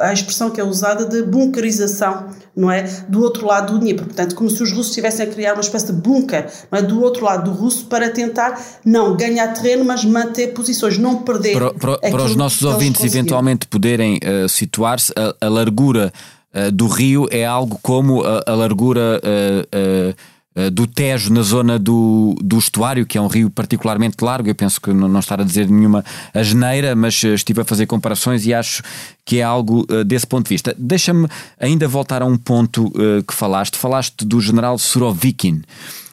a 0.00 0.12
expressão 0.12 0.50
que 0.50 0.60
é 0.60 0.64
usada 0.64 1.04
de 1.04 1.22
bunkerização, 1.22 2.28
não 2.56 2.70
é? 2.70 2.82
Do 3.08 3.22
outro 3.22 3.46
lado 3.46 3.74
do 3.74 3.78
Dnipro. 3.78 4.06
Portanto, 4.06 4.34
como 4.34 4.50
se 4.50 4.62
os 4.62 4.72
russos 4.72 4.88
estivessem 4.88 5.26
a 5.26 5.30
criar 5.30 5.52
uma 5.52 5.60
espécie 5.60 5.86
de 5.86 5.92
bunker 5.92 6.50
não 6.72 6.78
é? 6.78 6.82
do 6.82 7.02
outro 7.02 7.24
lado 7.24 7.50
do 7.50 7.56
russo 7.56 7.86
para 7.86 8.10
tentar, 8.10 8.60
não 8.84 9.16
ganhar 9.16 9.48
terreno, 9.48 9.84
mas 9.84 10.04
manter 10.04 10.54
posições, 10.54 10.98
não 10.98 11.22
perder. 11.22 11.52
Para, 11.52 11.74
para, 11.74 11.98
para 11.98 12.24
os 12.24 12.34
nossos 12.34 12.62
ouvintes 12.62 13.04
eventualmente 13.04 13.66
poderem 13.68 14.16
uh, 14.16 14.48
situar-se, 14.48 15.12
a, 15.16 15.46
a, 15.46 15.48
largura 15.48 16.12
uh, 16.54 16.70
do 16.70 16.86
rio 16.86 17.26
é 17.30 17.44
algo 17.44 17.78
como 17.82 18.22
a, 18.22 18.42
a 18.46 18.54
largura. 18.54 19.20
Uh, 19.22 20.14
eh, 20.56 20.70
do 20.70 20.86
Tejo 20.86 21.32
na 21.32 21.42
zona 21.42 21.80
do, 21.80 22.36
do 22.40 22.56
estuário, 22.56 23.04
que 23.04 23.18
é 23.18 23.20
um 23.20 23.26
rio 23.26 23.50
particularmente 23.50 24.24
largo. 24.24 24.48
Eu 24.48 24.54
penso 24.54 24.80
que 24.80 24.92
não, 24.92 25.08
não 25.08 25.18
estar 25.18 25.40
a 25.40 25.44
dizer 25.44 25.68
nenhuma 25.68 26.04
asneira, 26.32 26.94
mas 26.94 27.22
eh, 27.24 27.34
estive 27.34 27.62
a 27.62 27.64
fazer 27.64 27.86
comparações 27.86 28.46
e 28.46 28.54
acho 28.54 28.80
que 29.24 29.40
é 29.40 29.42
algo 29.42 29.84
desse 30.06 30.26
ponto 30.26 30.44
de 30.44 30.50
vista. 30.50 30.74
Deixa-me 30.78 31.26
ainda 31.58 31.88
voltar 31.88 32.22
a 32.22 32.24
um 32.24 32.36
ponto 32.36 32.92
que 33.26 33.34
falaste. 33.34 33.76
Falaste 33.76 34.24
do 34.24 34.38
general 34.38 34.78
Surovikin, 34.78 35.62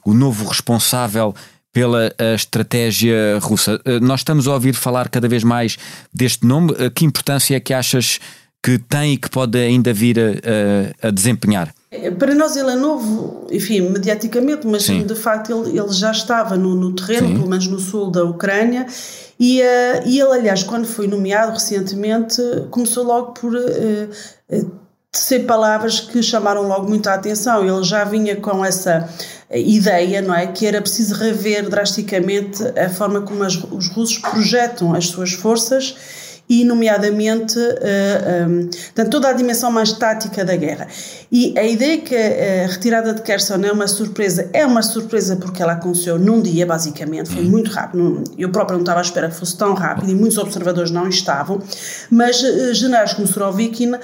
o 0.06 0.14
novo 0.14 0.48
responsável 0.48 1.36
pela 1.74 2.14
estratégia 2.34 3.38
russa. 3.42 3.82
Nós 4.02 4.22
estamos 4.22 4.48
a 4.48 4.54
ouvir 4.54 4.74
falar 4.74 5.10
cada 5.10 5.28
vez 5.28 5.44
mais 5.44 5.78
deste 6.14 6.46
nome. 6.46 6.74
que 6.96 7.04
importância 7.04 7.56
é 7.56 7.60
que 7.60 7.74
achas 7.74 8.20
que 8.64 8.78
tem 8.78 9.14
e 9.14 9.18
que 9.18 9.30
pode 9.30 9.58
ainda 9.58 9.92
vir 9.94 10.20
a, 10.20 11.06
a, 11.06 11.08
a 11.08 11.12
desempenhar? 11.12 11.74
Para 12.18 12.34
nós 12.34 12.56
ele 12.56 12.72
é 12.72 12.76
novo, 12.76 13.48
enfim, 13.52 13.82
mediaticamente, 13.82 14.66
mas 14.66 14.84
Sim. 14.84 15.06
de 15.06 15.16
facto 15.16 15.52
ele, 15.52 15.78
ele 15.78 15.92
já 15.92 16.12
estava 16.12 16.56
no, 16.56 16.74
no 16.74 16.94
terreno, 16.94 17.28
Sim. 17.28 17.34
pelo 17.36 17.50
menos 17.50 17.68
no 17.68 17.80
sul 17.80 18.10
da 18.10 18.24
Ucrânia, 18.24 18.86
e, 19.38 19.60
uh, 19.62 20.04
e 20.06 20.20
ele, 20.20 20.32
aliás, 20.32 20.64
quando 20.64 20.86
foi 20.86 21.08
nomeado 21.08 21.52
recentemente, 21.52 22.42
começou 22.70 23.04
logo 23.04 23.34
por 23.34 23.54
uh, 23.54 24.10
uh, 24.52 24.72
ser 25.12 25.40
palavras 25.42 26.00
que 26.00 26.24
chamaram 26.24 26.62
logo 26.62 26.88
muita 26.88 27.14
atenção. 27.14 27.66
Ele 27.66 27.84
já 27.84 28.04
vinha 28.06 28.36
com 28.38 28.64
essa 28.64 29.10
ideia, 29.54 30.22
não 30.22 30.34
é? 30.34 30.48
Que 30.48 30.66
era 30.66 30.82
preciso 30.82 31.16
rever 31.16 31.68
drasticamente 31.68 32.64
a 32.80 32.90
forma 32.90 33.22
como 33.22 33.44
as, 33.44 33.56
os 33.56 33.90
russos 33.90 34.20
projetam 34.20 34.94
as 34.94 35.08
suas 35.08 35.34
forças 35.34 35.96
e, 36.52 36.66
nomeadamente, 36.66 37.58
uh, 37.58 37.78
eh, 37.82 38.46
um, 38.46 38.60
ehm, 38.60 38.68
portanto, 38.68 39.10
toda 39.10 39.30
a 39.30 39.32
dimensão 39.32 39.72
mais 39.72 39.94
tática 39.94 40.44
da 40.44 40.54
guerra. 40.54 40.86
E 41.32 41.58
a 41.58 41.64
ideia 41.64 42.00
que 42.00 42.14
a 42.14 42.68
retirada 42.68 43.14
de 43.14 43.22
Kherson 43.22 43.62
é 43.64 43.72
uma 43.72 43.88
surpresa, 43.88 44.50
é 44.52 44.66
uma 44.66 44.82
surpresa 44.82 45.38
porque 45.38 45.64
ela 45.64 45.72
aconteceu 45.72 46.20
num 46.20 46.42
dia, 46.42 46.66
basicamente, 46.66 47.30
foi 47.30 47.46
uhum. 47.46 47.52
muito 47.52 47.72
rápido. 47.72 48.26
Eu 48.38 48.50
próprio 48.50 48.76
não 48.76 48.82
estava 48.82 49.00
à 49.00 49.02
espera 49.02 49.30
que 49.30 49.36
fosse 49.36 49.56
tão 49.56 49.74
rápido 49.74 50.12
e 50.12 50.14
muitos 50.14 50.38
observadores 50.38 50.92
não 50.92 51.08
estavam, 51.08 51.62
mas 52.10 52.44
uh, 52.44 52.74
generais 52.74 53.14
como 53.14 53.26
Surovikin 53.26 53.94
uh, 53.94 54.00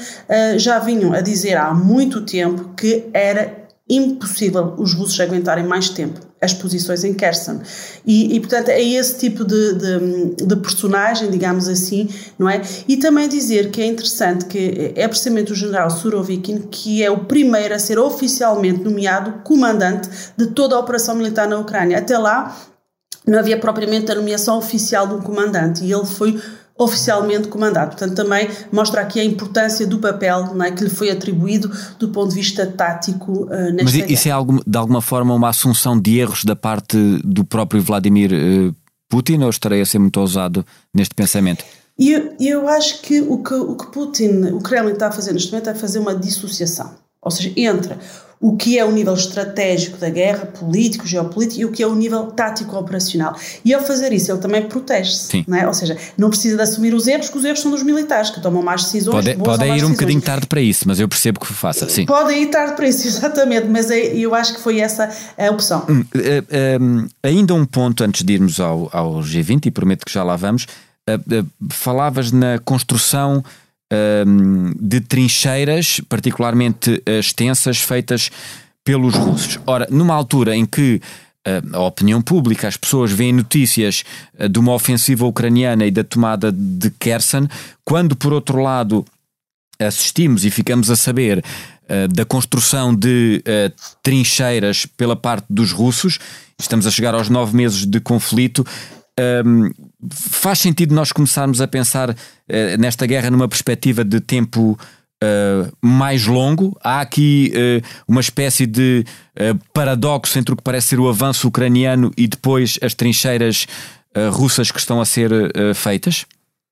já 0.57 0.79
vinham 0.79 1.11
a 1.11 1.19
dizer 1.19 1.57
há 1.57 1.73
muito 1.73 2.21
tempo 2.21 2.69
que 2.77 3.09
era 3.13 3.67
impossível 3.89 4.73
os 4.77 4.93
russos 4.93 5.19
aguentarem 5.19 5.65
mais 5.65 5.89
tempo 5.89 6.26
as 6.41 6.53
posições 6.53 7.03
em 7.03 7.13
Kherson. 7.13 7.59
E, 8.05 8.35
e, 8.35 8.39
portanto, 8.39 8.69
é 8.69 8.81
esse 8.81 9.17
tipo 9.17 9.43
de, 9.43 9.73
de, 9.73 10.45
de, 10.45 10.55
personagem, 10.57 11.31
digamos 11.31 11.67
assim, 11.67 12.09
não 12.37 12.49
é? 12.49 12.61
E 12.87 12.97
também 12.97 13.27
dizer 13.27 13.71
que 13.71 13.81
é 13.81 13.85
interessante 13.85 14.45
que 14.45 14.93
é 14.95 15.07
precisamente 15.07 15.51
o 15.51 15.55
general 15.55 15.89
Surovikin 15.89 16.67
que 16.69 17.03
é 17.03 17.09
o 17.09 17.25
primeiro 17.25 17.73
a 17.73 17.79
ser 17.79 17.97
oficialmente 17.97 18.83
nomeado 18.83 19.41
comandante 19.43 20.09
de 20.37 20.47
toda 20.47 20.75
a 20.75 20.79
operação 20.79 21.15
militar 21.15 21.47
na 21.47 21.57
Ucrânia. 21.57 21.97
Até 21.97 22.17
lá, 22.17 22.55
não 23.25 23.39
havia 23.39 23.59
propriamente 23.59 24.11
a 24.11 24.15
nomeação 24.15 24.57
oficial 24.57 25.07
de 25.07 25.15
um 25.15 25.21
comandante 25.21 25.83
e 25.83 25.91
ele 25.91 26.05
foi 26.05 26.39
oficialmente 26.77 27.47
comandado. 27.47 27.91
Portanto, 27.91 28.15
também 28.15 28.49
mostra 28.71 29.01
aqui 29.01 29.19
a 29.19 29.23
importância 29.23 29.85
do 29.87 29.99
papel 29.99 30.55
é, 30.63 30.71
que 30.71 30.83
lhe 30.83 30.89
foi 30.89 31.09
atribuído 31.09 31.71
do 31.97 32.09
ponto 32.09 32.29
de 32.29 32.35
vista 32.35 32.65
tático 32.65 33.45
uh, 33.45 33.49
nesta 33.49 33.83
Mas 33.83 33.93
isso 33.95 34.05
guerra. 34.07 34.21
é 34.25 34.31
algo, 34.31 34.63
de 34.65 34.77
alguma 34.77 35.01
forma 35.01 35.33
uma 35.33 35.49
assunção 35.49 35.99
de 35.99 36.19
erros 36.19 36.43
da 36.43 36.55
parte 36.55 36.97
do 37.23 37.43
próprio 37.43 37.81
Vladimir 37.81 38.31
uh, 38.31 38.75
Putin 39.09 39.41
ou 39.43 39.49
estarei 39.49 39.81
a 39.81 39.85
ser 39.85 39.99
muito 39.99 40.19
ousado 40.19 40.65
neste 40.93 41.15
pensamento? 41.15 41.63
E 41.97 42.11
eu, 42.11 42.35
eu 42.39 42.67
acho 42.67 43.01
que 43.01 43.21
o, 43.21 43.41
que 43.41 43.53
o 43.55 43.75
que 43.75 43.87
Putin, 43.87 44.43
o 44.53 44.59
Kremlin 44.59 44.93
está 44.93 45.07
a 45.07 45.11
fazer 45.11 45.33
neste 45.33 45.51
momento 45.51 45.69
é 45.69 45.73
fazer 45.73 45.97
uma 45.97 46.13
dissociação. 46.13 46.93
Ou 47.21 47.31
seja, 47.31 47.51
entre 47.57 47.95
o 48.39 48.55
que 48.55 48.77
é 48.77 48.85
o 48.85 48.91
nível 48.91 49.13
estratégico 49.13 49.97
da 49.97 50.09
guerra, 50.09 50.45
político, 50.45 51.07
geopolítico, 51.07 51.61
e 51.61 51.65
o 51.65 51.71
que 51.71 51.81
é 51.81 51.87
o 51.87 51.95
nível 51.95 52.27
tático-operacional. 52.27 53.35
E 53.65 53.73
ao 53.73 53.81
fazer 53.81 54.13
isso, 54.13 54.31
ele 54.31 54.39
também 54.39 54.61
protege-se, 54.63 55.43
é? 55.51 55.67
Ou 55.67 55.73
seja, 55.73 55.97
não 56.17 56.29
precisa 56.29 56.55
de 56.55 56.61
assumir 56.61 56.93
os 56.93 57.07
erros, 57.07 57.29
que 57.29 57.37
os 57.37 57.43
erros 57.43 57.61
são 57.61 57.71
dos 57.71 57.81
militares, 57.81 58.29
que 58.29 58.39
tomam 58.39 58.61
mais 58.61 58.83
decisões. 58.83 59.25
Pode, 59.25 59.35
pode 59.37 59.65
ir 59.65 59.83
um 59.83 59.91
bocadinho 59.91 60.21
tarde 60.21 60.45
para 60.45 60.61
isso, 60.61 60.87
mas 60.87 60.99
eu 60.99 61.07
percebo 61.07 61.39
que 61.39 61.51
faça, 61.51 61.89
sim. 61.89 62.05
Pode 62.05 62.33
ir 62.33 62.47
tarde 62.47 62.75
para 62.75 62.87
isso, 62.87 63.05
exatamente, 63.07 63.67
mas 63.67 63.89
é, 63.89 64.15
eu 64.15 64.35
acho 64.35 64.53
que 64.53 64.61
foi 64.61 64.79
essa 64.79 65.09
a 65.37 65.49
opção. 65.49 65.85
Hum, 65.89 66.01
uh, 66.01 67.09
ainda 67.23 67.55
um 67.55 67.65
ponto 67.65 68.03
antes 68.03 68.23
de 68.23 68.33
irmos 68.33 68.59
ao, 68.59 68.89
ao 68.93 69.15
G20, 69.21 69.65
e 69.65 69.71
prometo 69.71 70.05
que 70.05 70.13
já 70.13 70.23
lá 70.23 70.35
vamos, 70.35 70.67
uh, 71.09 71.47
falavas 71.69 72.31
na 72.31 72.59
construção 72.59 73.43
de 74.79 75.01
trincheiras 75.01 76.01
particularmente 76.09 77.01
eh, 77.05 77.19
extensas 77.19 77.77
feitas 77.77 78.29
pelos 78.83 79.15
russos. 79.15 79.59
Ora, 79.65 79.87
numa 79.89 80.13
altura 80.13 80.55
em 80.55 80.65
que 80.65 81.01
eh, 81.45 81.61
a 81.71 81.81
opinião 81.81 82.21
pública, 82.21 82.67
as 82.67 82.75
pessoas 82.75 83.11
veem 83.11 83.31
notícias 83.31 84.03
eh, 84.37 84.47
de 84.47 84.59
uma 84.59 84.73
ofensiva 84.73 85.25
ucraniana 85.25 85.85
e 85.85 85.91
da 85.91 86.03
tomada 86.03 86.51
de 86.51 86.89
Kherson, 86.91 87.47
quando 87.85 88.15
por 88.15 88.33
outro 88.33 88.61
lado 88.61 89.05
assistimos 89.79 90.43
e 90.43 90.51
ficamos 90.51 90.89
a 90.89 90.95
saber 90.95 91.43
da 92.09 92.25
construção 92.25 92.93
de 92.93 93.41
trincheiras 94.03 94.85
pela 94.85 95.15
parte 95.15 95.45
dos 95.49 95.71
russos, 95.71 96.19
estamos 96.59 96.85
a 96.85 96.91
chegar 96.91 97.13
aos 97.13 97.29
nove 97.29 97.55
meses 97.55 97.85
de 97.85 98.01
conflito, 98.01 98.65
um, 99.45 99.71
faz 100.11 100.59
sentido 100.59 100.93
nós 100.93 101.11
começarmos 101.11 101.61
a 101.61 101.67
pensar 101.67 102.11
uh, 102.11 102.15
nesta 102.79 103.05
guerra 103.05 103.31
numa 103.31 103.47
perspectiva 103.47 104.03
de 104.03 104.19
tempo 104.19 104.77
uh, 105.23 105.77
mais 105.81 106.25
longo? 106.25 106.77
Há 106.83 107.01
aqui 107.01 107.51
uh, 107.55 108.03
uma 108.07 108.21
espécie 108.21 108.65
de 108.65 109.03
paradoxo 109.73 110.37
entre 110.39 110.53
o 110.53 110.57
que 110.57 110.63
parece 110.63 110.89
ser 110.89 110.99
o 110.99 111.07
avanço 111.07 111.47
ucraniano 111.47 112.11
e 112.17 112.27
depois 112.27 112.79
as 112.81 112.93
trincheiras 112.93 113.67
russas 114.31 114.71
que 114.71 114.79
estão 114.79 114.99
a 114.99 115.05
ser 115.05 115.29
feitas? 115.75 116.25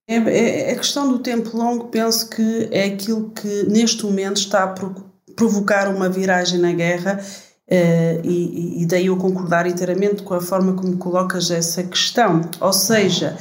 É, 0.07 0.15
é, 0.15 0.71
a 0.71 0.75
questão 0.75 1.11
do 1.11 1.19
tempo 1.19 1.55
longo, 1.55 1.89
penso 1.89 2.29
que 2.29 2.69
é 2.71 2.85
aquilo 2.85 3.29
que 3.31 3.63
neste 3.69 4.03
momento 4.03 4.37
está 4.37 4.63
a 4.63 4.75
provocar 5.35 5.87
uma 5.93 6.09
viragem 6.09 6.59
na 6.59 6.71
guerra 6.71 7.23
Uh, 7.67 8.21
e, 8.23 8.83
e, 8.83 8.85
daí 8.85 9.07
eu 9.07 9.17
concordar 9.17 9.65
inteiramente 9.65 10.21
com 10.21 10.35
a 10.35 10.41
forma 10.41 10.73
como 10.73 10.97
colocas 10.97 11.49
essa 11.49 11.83
questão. 11.83 12.41
Ou 12.61 12.71
seja, 12.71 13.35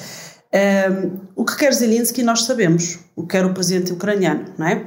um, 0.52 0.56
ehm, 0.56 1.10
o 1.36 1.44
que 1.44 1.56
quer 1.56 1.72
Zelensky 1.74 2.22
nós 2.22 2.44
sabemos, 2.44 2.98
o 3.14 3.22
que 3.22 3.36
quer 3.36 3.44
o 3.44 3.52
presidente 3.52 3.92
ucraniano, 3.92 4.46
não 4.56 4.66
é? 4.66 4.82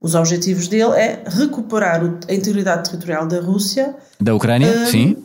Os 0.00 0.14
objetivos 0.14 0.68
dele 0.68 0.92
é 0.92 1.24
recuperar 1.26 2.02
a 2.28 2.32
integridade 2.32 2.88
territorial 2.88 3.26
da 3.26 3.40
Rússia. 3.40 3.96
Da 4.20 4.32
Ucrânia, 4.32 4.70
uh, 4.70 4.86
sim 4.86 5.16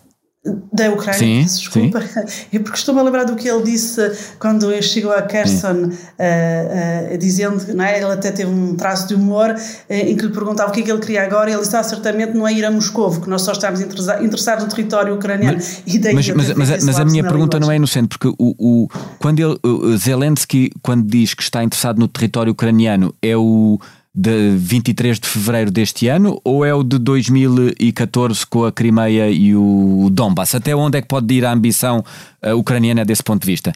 da 0.74 0.90
Ucrânia, 0.92 1.14
sim, 1.14 1.42
desculpa. 1.42 2.02
Sim. 2.02 2.46
Eu 2.52 2.62
porque 2.62 2.78
estou-me 2.78 3.00
a 3.00 3.04
lembrar 3.04 3.24
do 3.24 3.34
que 3.34 3.48
ele 3.48 3.64
disse 3.64 4.36
quando 4.38 4.70
chegou 4.82 5.14
a 5.14 5.22
Kherson, 5.22 5.86
uh, 5.86 7.14
uh, 7.14 7.18
dizendo, 7.18 7.74
não 7.74 7.86
é? 7.86 7.98
ele 7.98 8.12
até 8.12 8.30
teve 8.30 8.52
um 8.52 8.76
traço 8.76 9.08
de 9.08 9.16
humor 9.16 9.52
uh, 9.52 9.94
em 9.94 10.18
que 10.18 10.26
lhe 10.26 10.34
perguntava 10.34 10.70
o 10.70 10.74
que 10.74 10.82
é 10.82 10.84
que 10.84 10.92
ele 10.92 11.00
queria 11.00 11.24
agora 11.24 11.50
e 11.50 11.54
ele 11.54 11.62
disse, 11.62 11.76
ah, 11.78 11.84
certamente 11.84 12.34
não 12.34 12.46
é 12.46 12.52
ir 12.52 12.66
a 12.66 12.72
Moscovo, 12.72 13.22
que 13.22 13.30
nós 13.30 13.42
só 13.42 13.54
estamos 13.54 13.80
interessados 13.80 14.66
no 14.66 14.70
território 14.70 15.16
ucraniano. 15.16 15.56
Mas, 15.56 15.82
e 15.88 15.98
daí 15.98 16.14
mas, 16.14 16.28
mas, 16.30 16.54
mas, 16.54 16.84
mas 16.84 17.00
a 17.00 17.06
minha 17.06 17.24
pergunta 17.24 17.58
não 17.58 17.72
é 17.72 17.78
inocente, 17.78 18.10
porque 18.10 18.28
o, 18.28 18.36
o, 18.38 18.88
quando 19.20 19.40
ele, 19.40 19.58
o 19.64 19.96
Zelensky, 19.96 20.72
quando 20.82 21.08
diz 21.08 21.34
que 21.34 21.44
está 21.44 21.64
interessado 21.64 22.00
no 22.00 22.08
território 22.10 22.52
ucraniano, 22.52 23.16
é 23.22 23.38
o 23.38 23.80
de 24.16 24.56
23 24.58 25.20
de 25.20 25.28
fevereiro 25.28 25.72
deste 25.72 26.08
ano 26.08 26.40
ou 26.44 26.64
é 26.64 26.74
o 26.74 26.84
de 26.84 27.00
2014 27.00 28.46
com 28.46 28.64
a 28.66 28.72
Crimeia 28.72 29.30
e 29.30 29.56
o 29.56 30.10
Donbass? 30.12 30.54
Até 30.54 30.76
onde 30.76 30.98
é 30.98 31.02
que 31.02 31.08
pode 31.08 31.34
ir 31.34 31.46
a 31.46 31.52
ambição 31.52 32.04
uh, 32.46 32.56
ucraniana 32.56 33.04
desse 33.04 33.24
ponto 33.24 33.42
de 33.42 33.48
vista? 33.48 33.74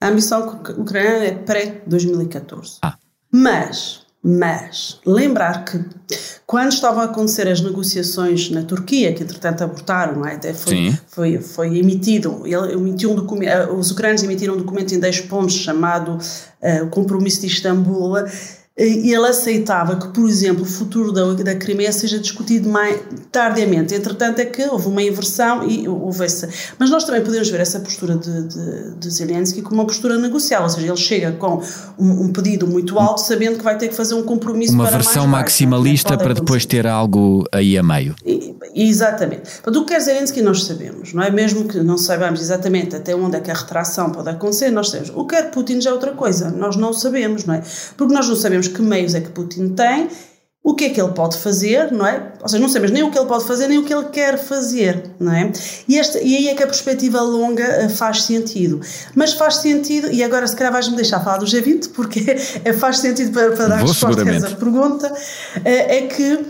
A 0.00 0.08
ambição 0.08 0.60
ucraniana 0.78 1.24
é 1.24 1.32
pré-2014. 1.32 2.78
Ah. 2.82 2.96
Mas, 3.32 4.00
mas, 4.22 5.00
lembrar 5.06 5.64
que 5.64 5.84
quando 6.46 6.72
estavam 6.72 7.00
a 7.00 7.04
acontecer 7.04 7.48
as 7.48 7.60
negociações 7.60 8.50
na 8.50 8.62
Turquia, 8.62 9.12
que 9.12 9.22
entretanto 9.22 9.62
abortaram, 9.62 10.20
não 10.20 10.26
é? 10.26 10.34
Até 10.34 10.52
foi, 10.52 10.96
foi, 11.08 11.38
foi 11.38 11.78
emitido, 11.78 12.42
ele 12.44 12.74
emitiu 12.74 13.12
um 13.12 13.14
documento, 13.14 13.48
eh, 13.48 13.70
os 13.70 13.90
ucranianos 13.90 14.22
emitiram 14.22 14.54
um 14.54 14.58
documento 14.58 14.94
em 14.94 15.00
10 15.00 15.22
pontos 15.22 15.54
chamado 15.54 16.18
uh, 16.18 16.86
Compromisso 16.90 17.40
de 17.40 17.48
Istambul, 17.48 18.16
ele 18.76 19.26
aceitava 19.26 19.96
que, 19.96 20.08
por 20.08 20.28
exemplo, 20.28 20.62
o 20.62 20.66
futuro 20.66 21.10
da, 21.10 21.32
da 21.32 21.54
Crimeia 21.54 21.90
seja 21.90 22.18
discutido 22.18 22.68
mais 22.68 23.00
tardiamente. 23.32 23.94
Entretanto, 23.94 24.38
é 24.40 24.44
que 24.44 24.62
houve 24.64 24.88
uma 24.88 25.02
inversão 25.02 25.66
e 25.66 25.88
houve 25.88 26.26
essa. 26.26 26.46
Mas 26.78 26.90
nós 26.90 27.04
também 27.04 27.22
podemos 27.22 27.48
ver 27.48 27.60
essa 27.60 27.80
postura 27.80 28.16
de, 28.16 28.48
de, 28.48 28.94
de 28.96 29.10
Zelensky 29.10 29.62
como 29.62 29.76
uma 29.76 29.86
postura 29.86 30.18
negocial, 30.18 30.64
ou 30.64 30.68
seja, 30.68 30.88
ele 30.88 30.96
chega 30.96 31.32
com 31.32 31.62
um, 31.98 32.24
um, 32.24 32.32
pedido 32.32 32.66
muito 32.66 32.98
alto, 32.98 33.22
sabendo 33.22 33.56
que 33.56 33.64
vai 33.64 33.78
ter 33.78 33.88
que 33.88 33.94
fazer 33.94 34.14
um 34.14 34.22
compromisso 34.22 34.74
uma 34.74 34.84
para 34.84 34.98
versão 34.98 35.26
mais 35.26 35.44
maximalista 35.44 36.18
para 36.18 36.34
depois 36.34 36.66
ter 36.66 36.86
algo 36.86 37.44
aí 37.50 37.78
a 37.78 37.82
meio. 37.82 38.14
E, 38.26 38.54
exatamente. 38.74 39.48
Mas 39.64 39.74
o 39.74 39.84
que 39.86 39.94
quer 39.94 40.00
Zelensky 40.00 40.42
nós 40.42 40.64
sabemos, 40.64 41.14
não 41.14 41.22
é? 41.22 41.30
Mesmo 41.30 41.66
que 41.66 41.78
não 41.78 41.96
saibamos 41.96 42.42
exatamente 42.42 42.94
até 42.94 43.16
onde 43.16 43.36
é 43.36 43.40
que 43.40 43.50
a 43.50 43.54
retração 43.54 44.10
pode 44.10 44.28
acontecer, 44.28 44.70
nós 44.70 44.90
sabemos. 44.90 45.12
O 45.14 45.24
que 45.24 45.34
quer 45.34 45.50
Putin 45.50 45.80
já 45.80 45.88
é 45.88 45.92
outra 45.94 46.12
coisa, 46.12 46.50
nós 46.50 46.76
não 46.76 46.92
sabemos, 46.92 47.46
não 47.46 47.54
é? 47.54 47.62
Porque 47.96 48.12
nós 48.12 48.28
não 48.28 48.36
sabemos 48.36 48.65
sabemos 48.66 48.68
que 48.68 48.82
meios 48.82 49.14
é 49.14 49.20
que 49.20 49.30
Putin 49.30 49.70
tem, 49.70 50.08
o 50.62 50.74
que 50.74 50.86
é 50.86 50.90
que 50.90 51.00
ele 51.00 51.12
pode 51.12 51.38
fazer, 51.38 51.92
não 51.92 52.04
é? 52.04 52.32
Ou 52.42 52.48
seja, 52.48 52.60
não 52.60 52.68
sabemos 52.68 52.90
nem 52.90 53.04
o 53.04 53.10
que 53.10 53.16
ele 53.16 53.28
pode 53.28 53.46
fazer, 53.46 53.68
nem 53.68 53.78
o 53.78 53.84
que 53.84 53.94
ele 53.94 54.06
quer 54.06 54.36
fazer, 54.36 55.10
não 55.20 55.32
é? 55.32 55.52
E, 55.88 55.96
esta, 55.96 56.20
e 56.20 56.36
aí 56.36 56.48
é 56.48 56.54
que 56.56 56.62
a 56.62 56.66
perspectiva 56.66 57.20
longa 57.20 57.62
eh, 57.62 57.88
faz 57.88 58.24
sentido. 58.24 58.80
Mas 59.14 59.32
faz 59.32 59.56
sentido, 59.56 60.10
e 60.10 60.24
agora 60.24 60.44
se 60.44 60.56
calhar 60.56 60.72
vais-me 60.72 60.96
deixar 60.96 61.22
falar 61.22 61.38
do 61.38 61.46
G20, 61.46 61.90
porque 61.92 62.36
faz 62.80 62.98
sentido 62.98 63.32
para, 63.32 63.52
para 63.52 63.66
dar 63.68 63.76
resposta 63.76 64.22
a 64.22 64.34
essa 64.34 64.56
pergunta, 64.56 65.12
eh, 65.64 65.98
é 65.98 66.02
que 66.08 66.44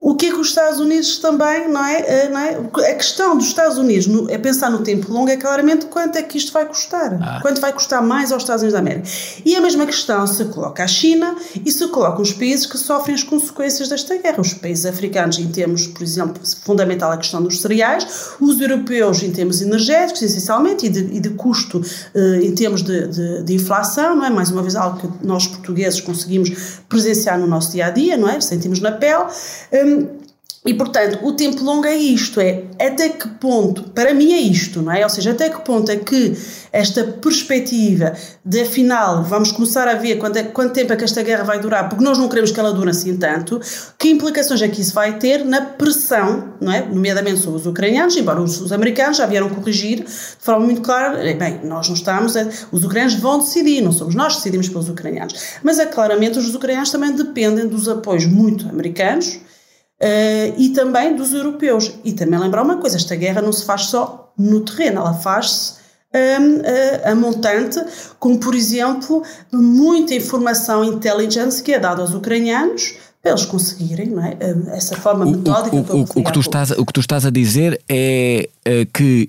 o 0.00 0.14
que 0.14 0.26
é 0.26 0.30
que 0.30 0.36
os 0.36 0.48
Estados 0.48 0.78
Unidos 0.78 1.18
também, 1.18 1.68
não 1.68 1.84
é? 1.84 2.00
Eh, 2.06 2.28
não 2.28 2.38
é? 2.38 2.90
A 2.90 2.94
questão 2.94 3.36
dos 3.36 3.48
Estados 3.48 3.78
Unidos 3.78 4.06
no, 4.06 4.30
é 4.30 4.38
pensar 4.38 4.70
no 4.70 4.78
tempo 4.78 5.12
longo 5.12 5.28
é 5.28 5.36
claramente 5.36 5.86
quanto 5.86 6.16
é 6.16 6.22
que 6.22 6.38
isto 6.38 6.52
vai 6.52 6.66
custar. 6.66 7.18
Ah. 7.20 7.40
Quanto 7.42 7.60
vai 7.60 7.72
custar 7.72 8.00
mais 8.00 8.30
aos 8.30 8.44
Estados 8.44 8.62
Unidos 8.62 8.74
da 8.74 8.78
América. 8.78 9.08
E 9.44 9.56
a 9.56 9.60
mesma 9.60 9.84
questão 9.86 10.24
se 10.24 10.44
coloca 10.46 10.84
a 10.84 10.86
China 10.86 11.34
e 11.64 11.70
se 11.72 11.88
coloca 11.88 12.22
os 12.22 12.32
países 12.32 12.64
que 12.64 12.78
sofrem 12.78 13.16
as 13.16 13.24
consequências 13.24 13.88
desta 13.88 14.16
guerra. 14.16 14.40
Os 14.40 14.54
países 14.54 14.86
africanos, 14.86 15.36
em 15.40 15.48
termos, 15.48 15.88
por 15.88 16.04
exemplo, 16.04 16.40
fundamental 16.62 17.10
a 17.10 17.16
questão 17.16 17.42
dos 17.42 17.60
cereais, 17.60 18.36
os 18.40 18.60
europeus, 18.60 19.24
em 19.24 19.32
termos 19.32 19.60
energéticos, 19.60 20.22
essencialmente, 20.22 20.86
e 20.86 20.90
de, 20.90 21.00
e 21.16 21.18
de 21.18 21.30
custo 21.30 21.82
eh, 22.14 22.40
em 22.44 22.54
termos 22.54 22.82
de, 22.82 23.08
de, 23.08 23.42
de, 23.42 23.54
inflação, 23.54 24.14
não 24.14 24.24
é? 24.24 24.30
Mais 24.30 24.50
uma 24.50 24.62
vez, 24.62 24.76
algo 24.76 25.00
que 25.00 25.26
nós 25.26 25.48
portugueses 25.48 26.00
conseguimos 26.00 26.78
presenciar 26.88 27.36
no 27.36 27.48
nosso 27.48 27.72
dia 27.72 27.86
a 27.86 27.90
dia, 27.90 28.16
não 28.16 28.28
é? 28.28 28.40
Sentimos 28.40 28.78
na 28.78 28.92
pele. 28.92 29.24
Um, 29.88 30.18
e, 30.68 30.74
portanto, 30.74 31.24
o 31.24 31.32
tempo 31.32 31.62
longo 31.62 31.86
é 31.86 31.96
isto, 31.96 32.40
é 32.40 32.64
até 32.78 33.08
que 33.08 33.26
ponto, 33.26 33.84
para 33.84 34.12
mim 34.12 34.32
é 34.34 34.38
isto, 34.38 34.82
não 34.82 34.92
é? 34.92 35.02
Ou 35.04 35.08
seja, 35.08 35.30
até 35.30 35.48
que 35.48 35.60
ponto 35.62 35.90
é 35.90 35.96
que 35.96 36.36
esta 36.72 37.04
perspectiva 37.04 38.12
de, 38.44 38.60
afinal, 38.60 39.22
vamos 39.22 39.52
começar 39.52 39.88
a 39.88 39.94
ver 39.94 40.16
quanto, 40.18 40.36
é, 40.36 40.42
quanto 40.42 40.74
tempo 40.74 40.92
é 40.92 40.96
que 40.96 41.04
esta 41.04 41.22
guerra 41.22 41.44
vai 41.44 41.60
durar, 41.60 41.88
porque 41.88 42.04
nós 42.04 42.18
não 42.18 42.28
queremos 42.28 42.50
que 42.50 42.58
ela 42.60 42.72
dure 42.72 42.90
assim 42.90 43.16
tanto, 43.16 43.60
que 43.96 44.10
implicações 44.10 44.60
é 44.60 44.68
que 44.68 44.82
isso 44.82 44.92
vai 44.92 45.16
ter 45.16 45.44
na 45.44 45.62
pressão, 45.62 46.52
não 46.60 46.72
é? 46.72 46.84
Nomeadamente 46.84 47.38
sobre 47.38 47.60
os 47.60 47.66
ucranianos, 47.66 48.16
embora 48.16 48.42
os, 48.42 48.60
os 48.60 48.72
americanos 48.72 49.16
já 49.16 49.26
vieram 49.26 49.48
corrigir 49.48 50.04
de 50.04 50.10
forma 50.40 50.66
muito 50.66 50.82
clara, 50.82 51.16
bem, 51.34 51.60
nós 51.64 51.86
não 51.88 51.94
estamos, 51.94 52.34
os 52.70 52.84
ucranianos 52.84 53.14
vão 53.14 53.38
decidir, 53.38 53.80
não 53.80 53.92
somos 53.92 54.14
nós 54.14 54.34
que 54.34 54.40
decidimos 54.40 54.68
pelos 54.68 54.88
ucranianos. 54.90 55.34
Mas 55.62 55.78
é 55.78 55.86
claramente 55.86 56.38
os 56.38 56.54
ucranianos 56.54 56.90
também 56.90 57.12
dependem 57.12 57.66
dos 57.66 57.88
apoios 57.88 58.26
muito 58.26 58.68
americanos, 58.68 59.38
Uh, 60.00 60.54
e 60.56 60.68
também 60.70 61.16
dos 61.16 61.32
europeus. 61.32 61.92
E 62.04 62.12
também 62.12 62.38
lembrar 62.38 62.62
uma 62.62 62.76
coisa: 62.76 62.96
esta 62.96 63.16
guerra 63.16 63.42
não 63.42 63.52
se 63.52 63.64
faz 63.64 63.86
só 63.86 64.32
no 64.38 64.60
terreno, 64.60 65.00
ela 65.00 65.14
faz-se 65.14 65.78
um, 66.14 67.08
a, 67.08 67.10
a 67.10 67.14
montante, 67.14 67.80
como 68.18 68.38
por 68.38 68.54
exemplo, 68.54 69.22
muita 69.52 70.14
informação 70.14 70.84
intelligence 70.84 71.62
que 71.62 71.72
é 71.72 71.78
dada 71.78 72.00
aos 72.00 72.14
ucranianos 72.14 72.94
para 73.20 73.32
eles 73.32 73.44
conseguirem 73.44 74.10
não 74.10 74.24
é? 74.24 74.36
essa 74.68 74.96
forma 74.96 75.26
metódica 75.26 75.74
o, 75.74 75.80
o, 75.80 76.00
o, 76.00 76.02
o, 76.02 76.24
que 76.24 76.32
tu 76.32 76.40
estás, 76.40 76.70
o 76.70 76.86
que 76.86 76.92
tu 76.92 77.00
estás 77.00 77.26
a 77.26 77.30
dizer 77.30 77.80
é 77.88 78.48
uh, 78.60 78.86
que, 78.92 79.26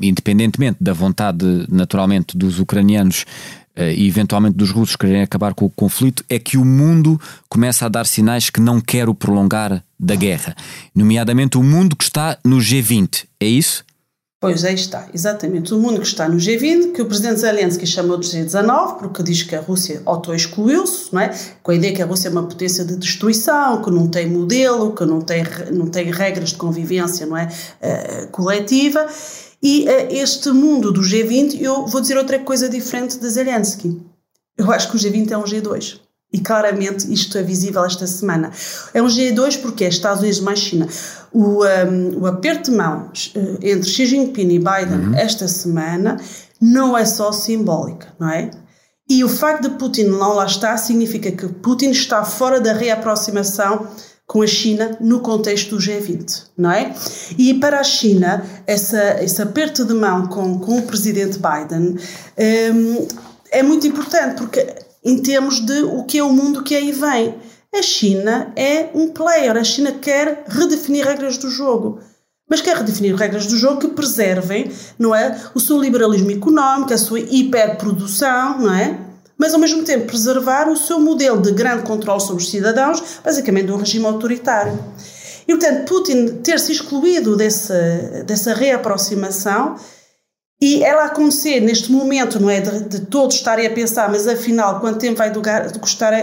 independentemente 0.00 0.78
da 0.80 0.92
vontade, 0.92 1.66
naturalmente, 1.68 2.38
dos 2.38 2.60
ucranianos 2.60 3.24
eh, 3.24 3.63
e 3.76 4.06
eventualmente 4.06 4.56
dos 4.56 4.70
russos 4.70 4.96
quererem 4.96 5.22
acabar 5.22 5.54
com 5.54 5.64
o 5.64 5.70
conflito, 5.70 6.24
é 6.28 6.38
que 6.38 6.56
o 6.56 6.64
mundo 6.64 7.20
começa 7.48 7.86
a 7.86 7.88
dar 7.88 8.06
sinais 8.06 8.50
que 8.50 8.60
não 8.60 8.80
quer 8.80 9.08
o 9.08 9.14
prolongar 9.14 9.82
da 9.98 10.14
guerra. 10.14 10.54
Nomeadamente 10.94 11.58
o 11.58 11.62
mundo 11.62 11.96
que 11.96 12.04
está 12.04 12.38
no 12.44 12.58
G20. 12.58 13.24
É 13.40 13.46
isso? 13.46 13.83
Pois 14.44 14.62
aí 14.62 14.74
está, 14.74 15.08
exatamente. 15.14 15.72
O 15.72 15.78
mundo 15.78 16.02
que 16.02 16.06
está 16.06 16.28
no 16.28 16.36
G20, 16.36 16.92
que 16.92 17.00
o 17.00 17.06
presidente 17.06 17.40
Zelensky 17.40 17.86
chamou 17.86 18.18
de 18.18 18.28
G19, 18.28 18.98
porque 18.98 19.22
diz 19.22 19.42
que 19.42 19.56
a 19.56 19.60
Rússia 19.62 20.02
auto-excluiu-se, 20.04 21.14
não 21.14 21.22
é? 21.22 21.34
com 21.62 21.70
a 21.70 21.74
ideia 21.74 21.94
que 21.94 22.02
a 22.02 22.04
Rússia 22.04 22.28
é 22.28 22.30
uma 22.30 22.42
potência 22.42 22.84
de 22.84 22.94
destruição, 22.94 23.80
que 23.80 23.90
não 23.90 24.06
tem 24.06 24.28
modelo, 24.28 24.94
que 24.94 25.06
não 25.06 25.22
tem, 25.22 25.42
não 25.72 25.86
tem 25.86 26.10
regras 26.10 26.50
de 26.50 26.56
convivência 26.56 27.24
não 27.24 27.38
é? 27.38 27.46
Uh, 27.46 28.28
coletiva. 28.32 29.06
E 29.62 29.86
uh, 29.88 30.12
este 30.12 30.50
mundo 30.50 30.92
do 30.92 31.00
G20, 31.00 31.58
eu 31.58 31.86
vou 31.86 32.02
dizer 32.02 32.18
outra 32.18 32.38
coisa 32.38 32.68
diferente 32.68 33.18
de 33.18 33.26
Zelensky. 33.30 33.98
Eu 34.58 34.70
acho 34.70 34.90
que 34.90 34.96
o 34.98 35.00
G20 35.00 35.30
é 35.30 35.38
um 35.38 35.44
G2. 35.44 36.03
E 36.34 36.40
claramente 36.40 37.12
isto 37.12 37.38
é 37.38 37.44
visível 37.44 37.84
esta 37.84 38.08
semana. 38.08 38.50
É 38.92 39.00
um 39.00 39.06
G2 39.06 39.62
porque 39.62 39.84
é 39.84 39.88
Estados 39.88 40.20
Unidos 40.20 40.40
mais 40.40 40.58
China. 40.58 40.88
O, 41.32 41.64
um, 41.64 42.22
o 42.22 42.26
aperto 42.26 42.72
de 42.72 42.76
mão 42.76 43.08
eh, 43.36 43.70
entre 43.70 43.88
Xi 43.88 44.04
Jinping 44.04 44.48
e 44.50 44.58
Biden 44.58 45.10
uhum. 45.10 45.14
esta 45.14 45.46
semana 45.46 46.16
não 46.60 46.98
é 46.98 47.04
só 47.04 47.30
simbólica, 47.30 48.08
não 48.18 48.28
é? 48.28 48.50
E 49.08 49.22
o 49.22 49.28
facto 49.28 49.62
de 49.62 49.78
Putin 49.78 50.06
não 50.06 50.34
lá 50.34 50.46
estar 50.46 50.76
significa 50.76 51.30
que 51.30 51.46
Putin 51.46 51.90
está 51.90 52.24
fora 52.24 52.60
da 52.60 52.72
reaproximação 52.72 53.86
com 54.26 54.42
a 54.42 54.46
China 54.48 54.96
no 55.00 55.20
contexto 55.20 55.76
do 55.76 55.80
G20, 55.80 56.46
não 56.58 56.72
é? 56.72 56.92
E 57.38 57.54
para 57.54 57.78
a 57.78 57.84
China, 57.84 58.44
essa, 58.66 59.22
esse 59.22 59.40
aperto 59.40 59.84
de 59.84 59.94
mão 59.94 60.26
com, 60.26 60.58
com 60.58 60.78
o 60.78 60.82
presidente 60.82 61.38
Biden 61.38 61.96
um, 62.74 63.06
é 63.52 63.62
muito 63.62 63.86
importante, 63.86 64.38
porque 64.38 64.83
em 65.04 65.18
termos 65.18 65.60
de 65.60 65.82
o 65.82 66.04
que 66.04 66.18
é 66.18 66.22
o 66.22 66.32
mundo 66.32 66.62
que 66.62 66.74
aí 66.74 66.90
vem. 66.92 67.34
A 67.74 67.82
China 67.82 68.52
é 68.56 68.90
um 68.94 69.08
player, 69.08 69.56
a 69.56 69.64
China 69.64 69.92
quer 69.92 70.44
redefinir 70.48 71.04
regras 71.04 71.36
do 71.36 71.50
jogo. 71.50 72.00
Mas 72.48 72.60
quer 72.60 72.76
redefinir 72.76 73.14
regras 73.16 73.46
do 73.46 73.56
jogo 73.56 73.80
que 73.80 73.88
preservem, 73.88 74.70
não 74.98 75.14
é, 75.14 75.40
o 75.54 75.60
seu 75.60 75.80
liberalismo 75.80 76.30
económico, 76.30 76.92
a 76.92 76.98
sua 76.98 77.18
hiperprodução, 77.18 78.58
não 78.58 78.72
é? 78.72 78.98
Mas 79.36 79.52
ao 79.52 79.60
mesmo 79.60 79.82
tempo 79.82 80.06
preservar 80.06 80.68
o 80.68 80.76
seu 80.76 81.00
modelo 81.00 81.40
de 81.40 81.50
grande 81.52 81.82
controle 81.82 82.20
sobre 82.20 82.42
os 82.42 82.50
cidadãos, 82.50 83.02
basicamente 83.24 83.72
um 83.72 83.76
regime 83.76 84.06
autoritário. 84.06 84.78
E 85.48 85.56
portanto, 85.56 85.88
Putin 85.88 86.26
ter 86.42 86.58
se 86.58 86.72
excluído 86.72 87.36
dessa, 87.36 88.22
dessa 88.26 88.54
reaproximação 88.54 89.76
e 90.64 90.82
ela 90.82 91.04
acontecer 91.04 91.60
neste 91.60 91.92
momento, 91.92 92.40
não 92.40 92.48
é? 92.48 92.58
De, 92.58 92.88
de, 92.88 93.00
todos 93.00 93.36
estarem 93.36 93.66
a 93.66 93.70
pensar, 93.70 94.08
mas 94.08 94.26
afinal, 94.26 94.80
quanto 94.80 94.98
tempo 94.98 95.18
vai 95.18 95.30
durar, 95.30 95.70
custar, 95.78 96.14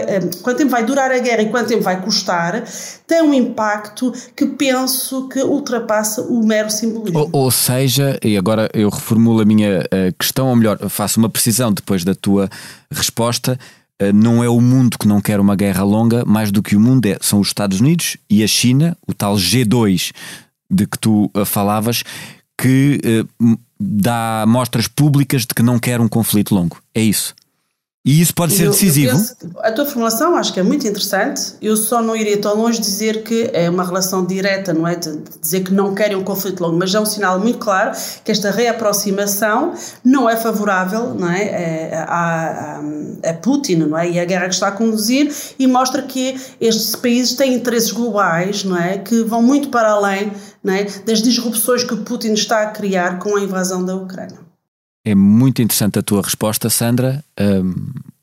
quanto 0.42 0.56
tempo 0.56 0.70
vai 0.72 0.84
durar 0.84 1.12
a 1.12 1.18
guerra 1.20 1.42
e 1.42 1.48
quanto 1.48 1.68
tempo 1.68 1.84
vai 1.84 2.02
custar, 2.02 2.64
tem 3.06 3.22
um 3.22 3.32
impacto 3.32 4.12
que 4.34 4.44
penso 4.46 5.28
que 5.28 5.40
ultrapassa 5.40 6.22
o 6.22 6.44
mero 6.44 6.68
simbolismo. 6.70 7.20
Ou, 7.20 7.44
ou 7.44 7.50
seja, 7.52 8.18
e 8.20 8.36
agora 8.36 8.68
eu 8.74 8.90
reformulo 8.90 9.40
a 9.40 9.44
minha 9.44 9.82
uh, 9.82 10.12
questão, 10.18 10.48
ou 10.48 10.56
melhor, 10.56 10.76
faço 10.88 11.20
uma 11.20 11.28
precisão 11.28 11.72
depois 11.72 12.02
da 12.02 12.12
tua 12.12 12.50
resposta. 12.90 13.56
Uh, 14.02 14.12
não 14.12 14.42
é 14.42 14.48
o 14.48 14.60
mundo 14.60 14.98
que 14.98 15.06
não 15.06 15.20
quer 15.20 15.38
uma 15.38 15.54
guerra 15.54 15.84
longa, 15.84 16.24
mais 16.24 16.50
do 16.50 16.64
que 16.64 16.74
o 16.74 16.80
mundo 16.80 17.06
é, 17.06 17.16
são 17.20 17.38
os 17.38 17.46
Estados 17.46 17.78
Unidos 17.78 18.16
e 18.28 18.42
a 18.42 18.48
China, 18.48 18.98
o 19.06 19.14
tal 19.14 19.36
G2 19.36 20.10
de 20.68 20.84
que 20.84 20.98
tu 20.98 21.30
falavas, 21.44 22.02
que 22.58 22.98
dá 23.82 24.44
mostras 24.46 24.86
públicas 24.86 25.42
de 25.42 25.54
que 25.54 25.62
não 25.62 25.78
quer 25.78 26.00
um 26.00 26.08
conflito 26.08 26.54
longo. 26.54 26.78
É 26.94 27.00
isso. 27.00 27.34
E 28.04 28.20
isso 28.20 28.34
pode 28.34 28.52
ser 28.54 28.64
eu, 28.64 28.72
decisivo? 28.72 29.16
Eu 29.16 29.60
a 29.62 29.70
tua 29.70 29.86
formulação 29.86 30.34
acho 30.34 30.52
que 30.52 30.58
é 30.58 30.62
muito 30.62 30.84
interessante. 30.88 31.54
Eu 31.62 31.76
só 31.76 32.02
não 32.02 32.16
iria 32.16 32.36
tão 32.36 32.56
longe 32.56 32.80
dizer 32.80 33.22
que 33.22 33.48
é 33.52 33.70
uma 33.70 33.84
relação 33.84 34.26
direta, 34.26 34.74
não 34.74 34.88
é? 34.88 34.96
De 34.96 35.18
dizer 35.40 35.60
que 35.62 35.72
não 35.72 35.94
querem 35.94 36.16
um 36.16 36.24
conflito 36.24 36.60
longo, 36.60 36.76
mas 36.76 36.92
é 36.92 36.98
um 36.98 37.06
sinal 37.06 37.38
muito 37.38 37.58
claro 37.58 37.92
que 38.24 38.32
esta 38.32 38.50
reaproximação 38.50 39.74
não 40.04 40.28
é 40.28 40.36
favorável 40.36 41.14
não 41.14 41.30
é? 41.30 41.44
é 41.44 41.94
a, 41.94 42.80
a, 43.24 43.30
a 43.30 43.34
Putin 43.34 43.76
não 43.76 43.96
é? 43.96 44.10
e 44.10 44.18
a 44.18 44.24
guerra 44.24 44.48
que 44.48 44.54
está 44.54 44.66
a 44.66 44.72
conduzir 44.72 45.32
e 45.56 45.68
mostra 45.68 46.02
que 46.02 46.36
estes 46.60 46.96
países 46.96 47.34
têm 47.34 47.54
interesses 47.54 47.92
globais 47.92 48.64
não 48.64 48.76
é? 48.76 48.98
que 48.98 49.22
vão 49.22 49.40
muito 49.40 49.68
para 49.68 49.92
além 49.92 50.32
é? 50.66 50.84
das 51.04 51.22
disrupções 51.22 51.84
que 51.84 51.96
Putin 51.96 52.32
está 52.32 52.62
a 52.62 52.66
criar 52.70 53.18
com 53.18 53.36
a 53.36 53.40
invasão 53.40 53.84
da 53.84 53.94
Ucrânia. 53.96 54.38
É 55.04 55.14
muito 55.14 55.60
interessante 55.60 55.98
a 55.98 56.02
tua 56.02 56.22
resposta, 56.22 56.70
Sandra. 56.70 57.24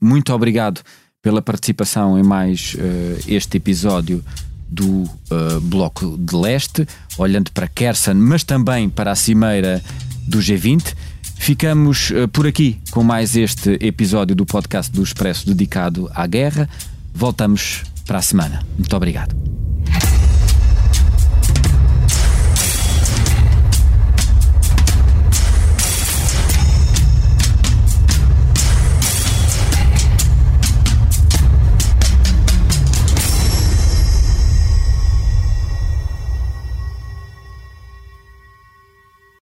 muito 0.02 0.34
obrigado 0.34 0.82
pela 1.21 1.41
participação 1.41 2.17
em 2.17 2.23
mais 2.23 2.75
uh, 2.75 3.23
este 3.28 3.58
episódio 3.58 4.23
do 4.69 5.04
uh, 5.04 5.60
Bloco 5.63 6.17
de 6.17 6.36
Leste, 6.36 6.88
olhando 7.17 7.52
para 7.52 7.67
Kherson, 7.67 8.13
mas 8.13 8.43
também 8.43 8.89
para 8.89 9.12
a 9.12 9.15
cimeira 9.15 9.84
do 10.28 10.39
G20. 10.39 10.93
Ficamos 11.36 12.12
uh, 12.12 12.28
por 12.28 12.47
aqui 12.47 12.80
com 12.91 13.04
mais 13.04 13.36
este 13.36 13.78
episódio 13.82 14.36
do 14.36 14.45
podcast 14.45 14.91
do 14.91 15.04
Expresso 15.04 15.47
dedicado 15.47 16.10
à 16.13 16.25
guerra. 16.28 16.69
Voltamos 17.13 17.84
para 18.06 18.19
a 18.19 18.21
semana. 18.21 18.63
Muito 18.78 18.95
obrigado. 18.95 19.68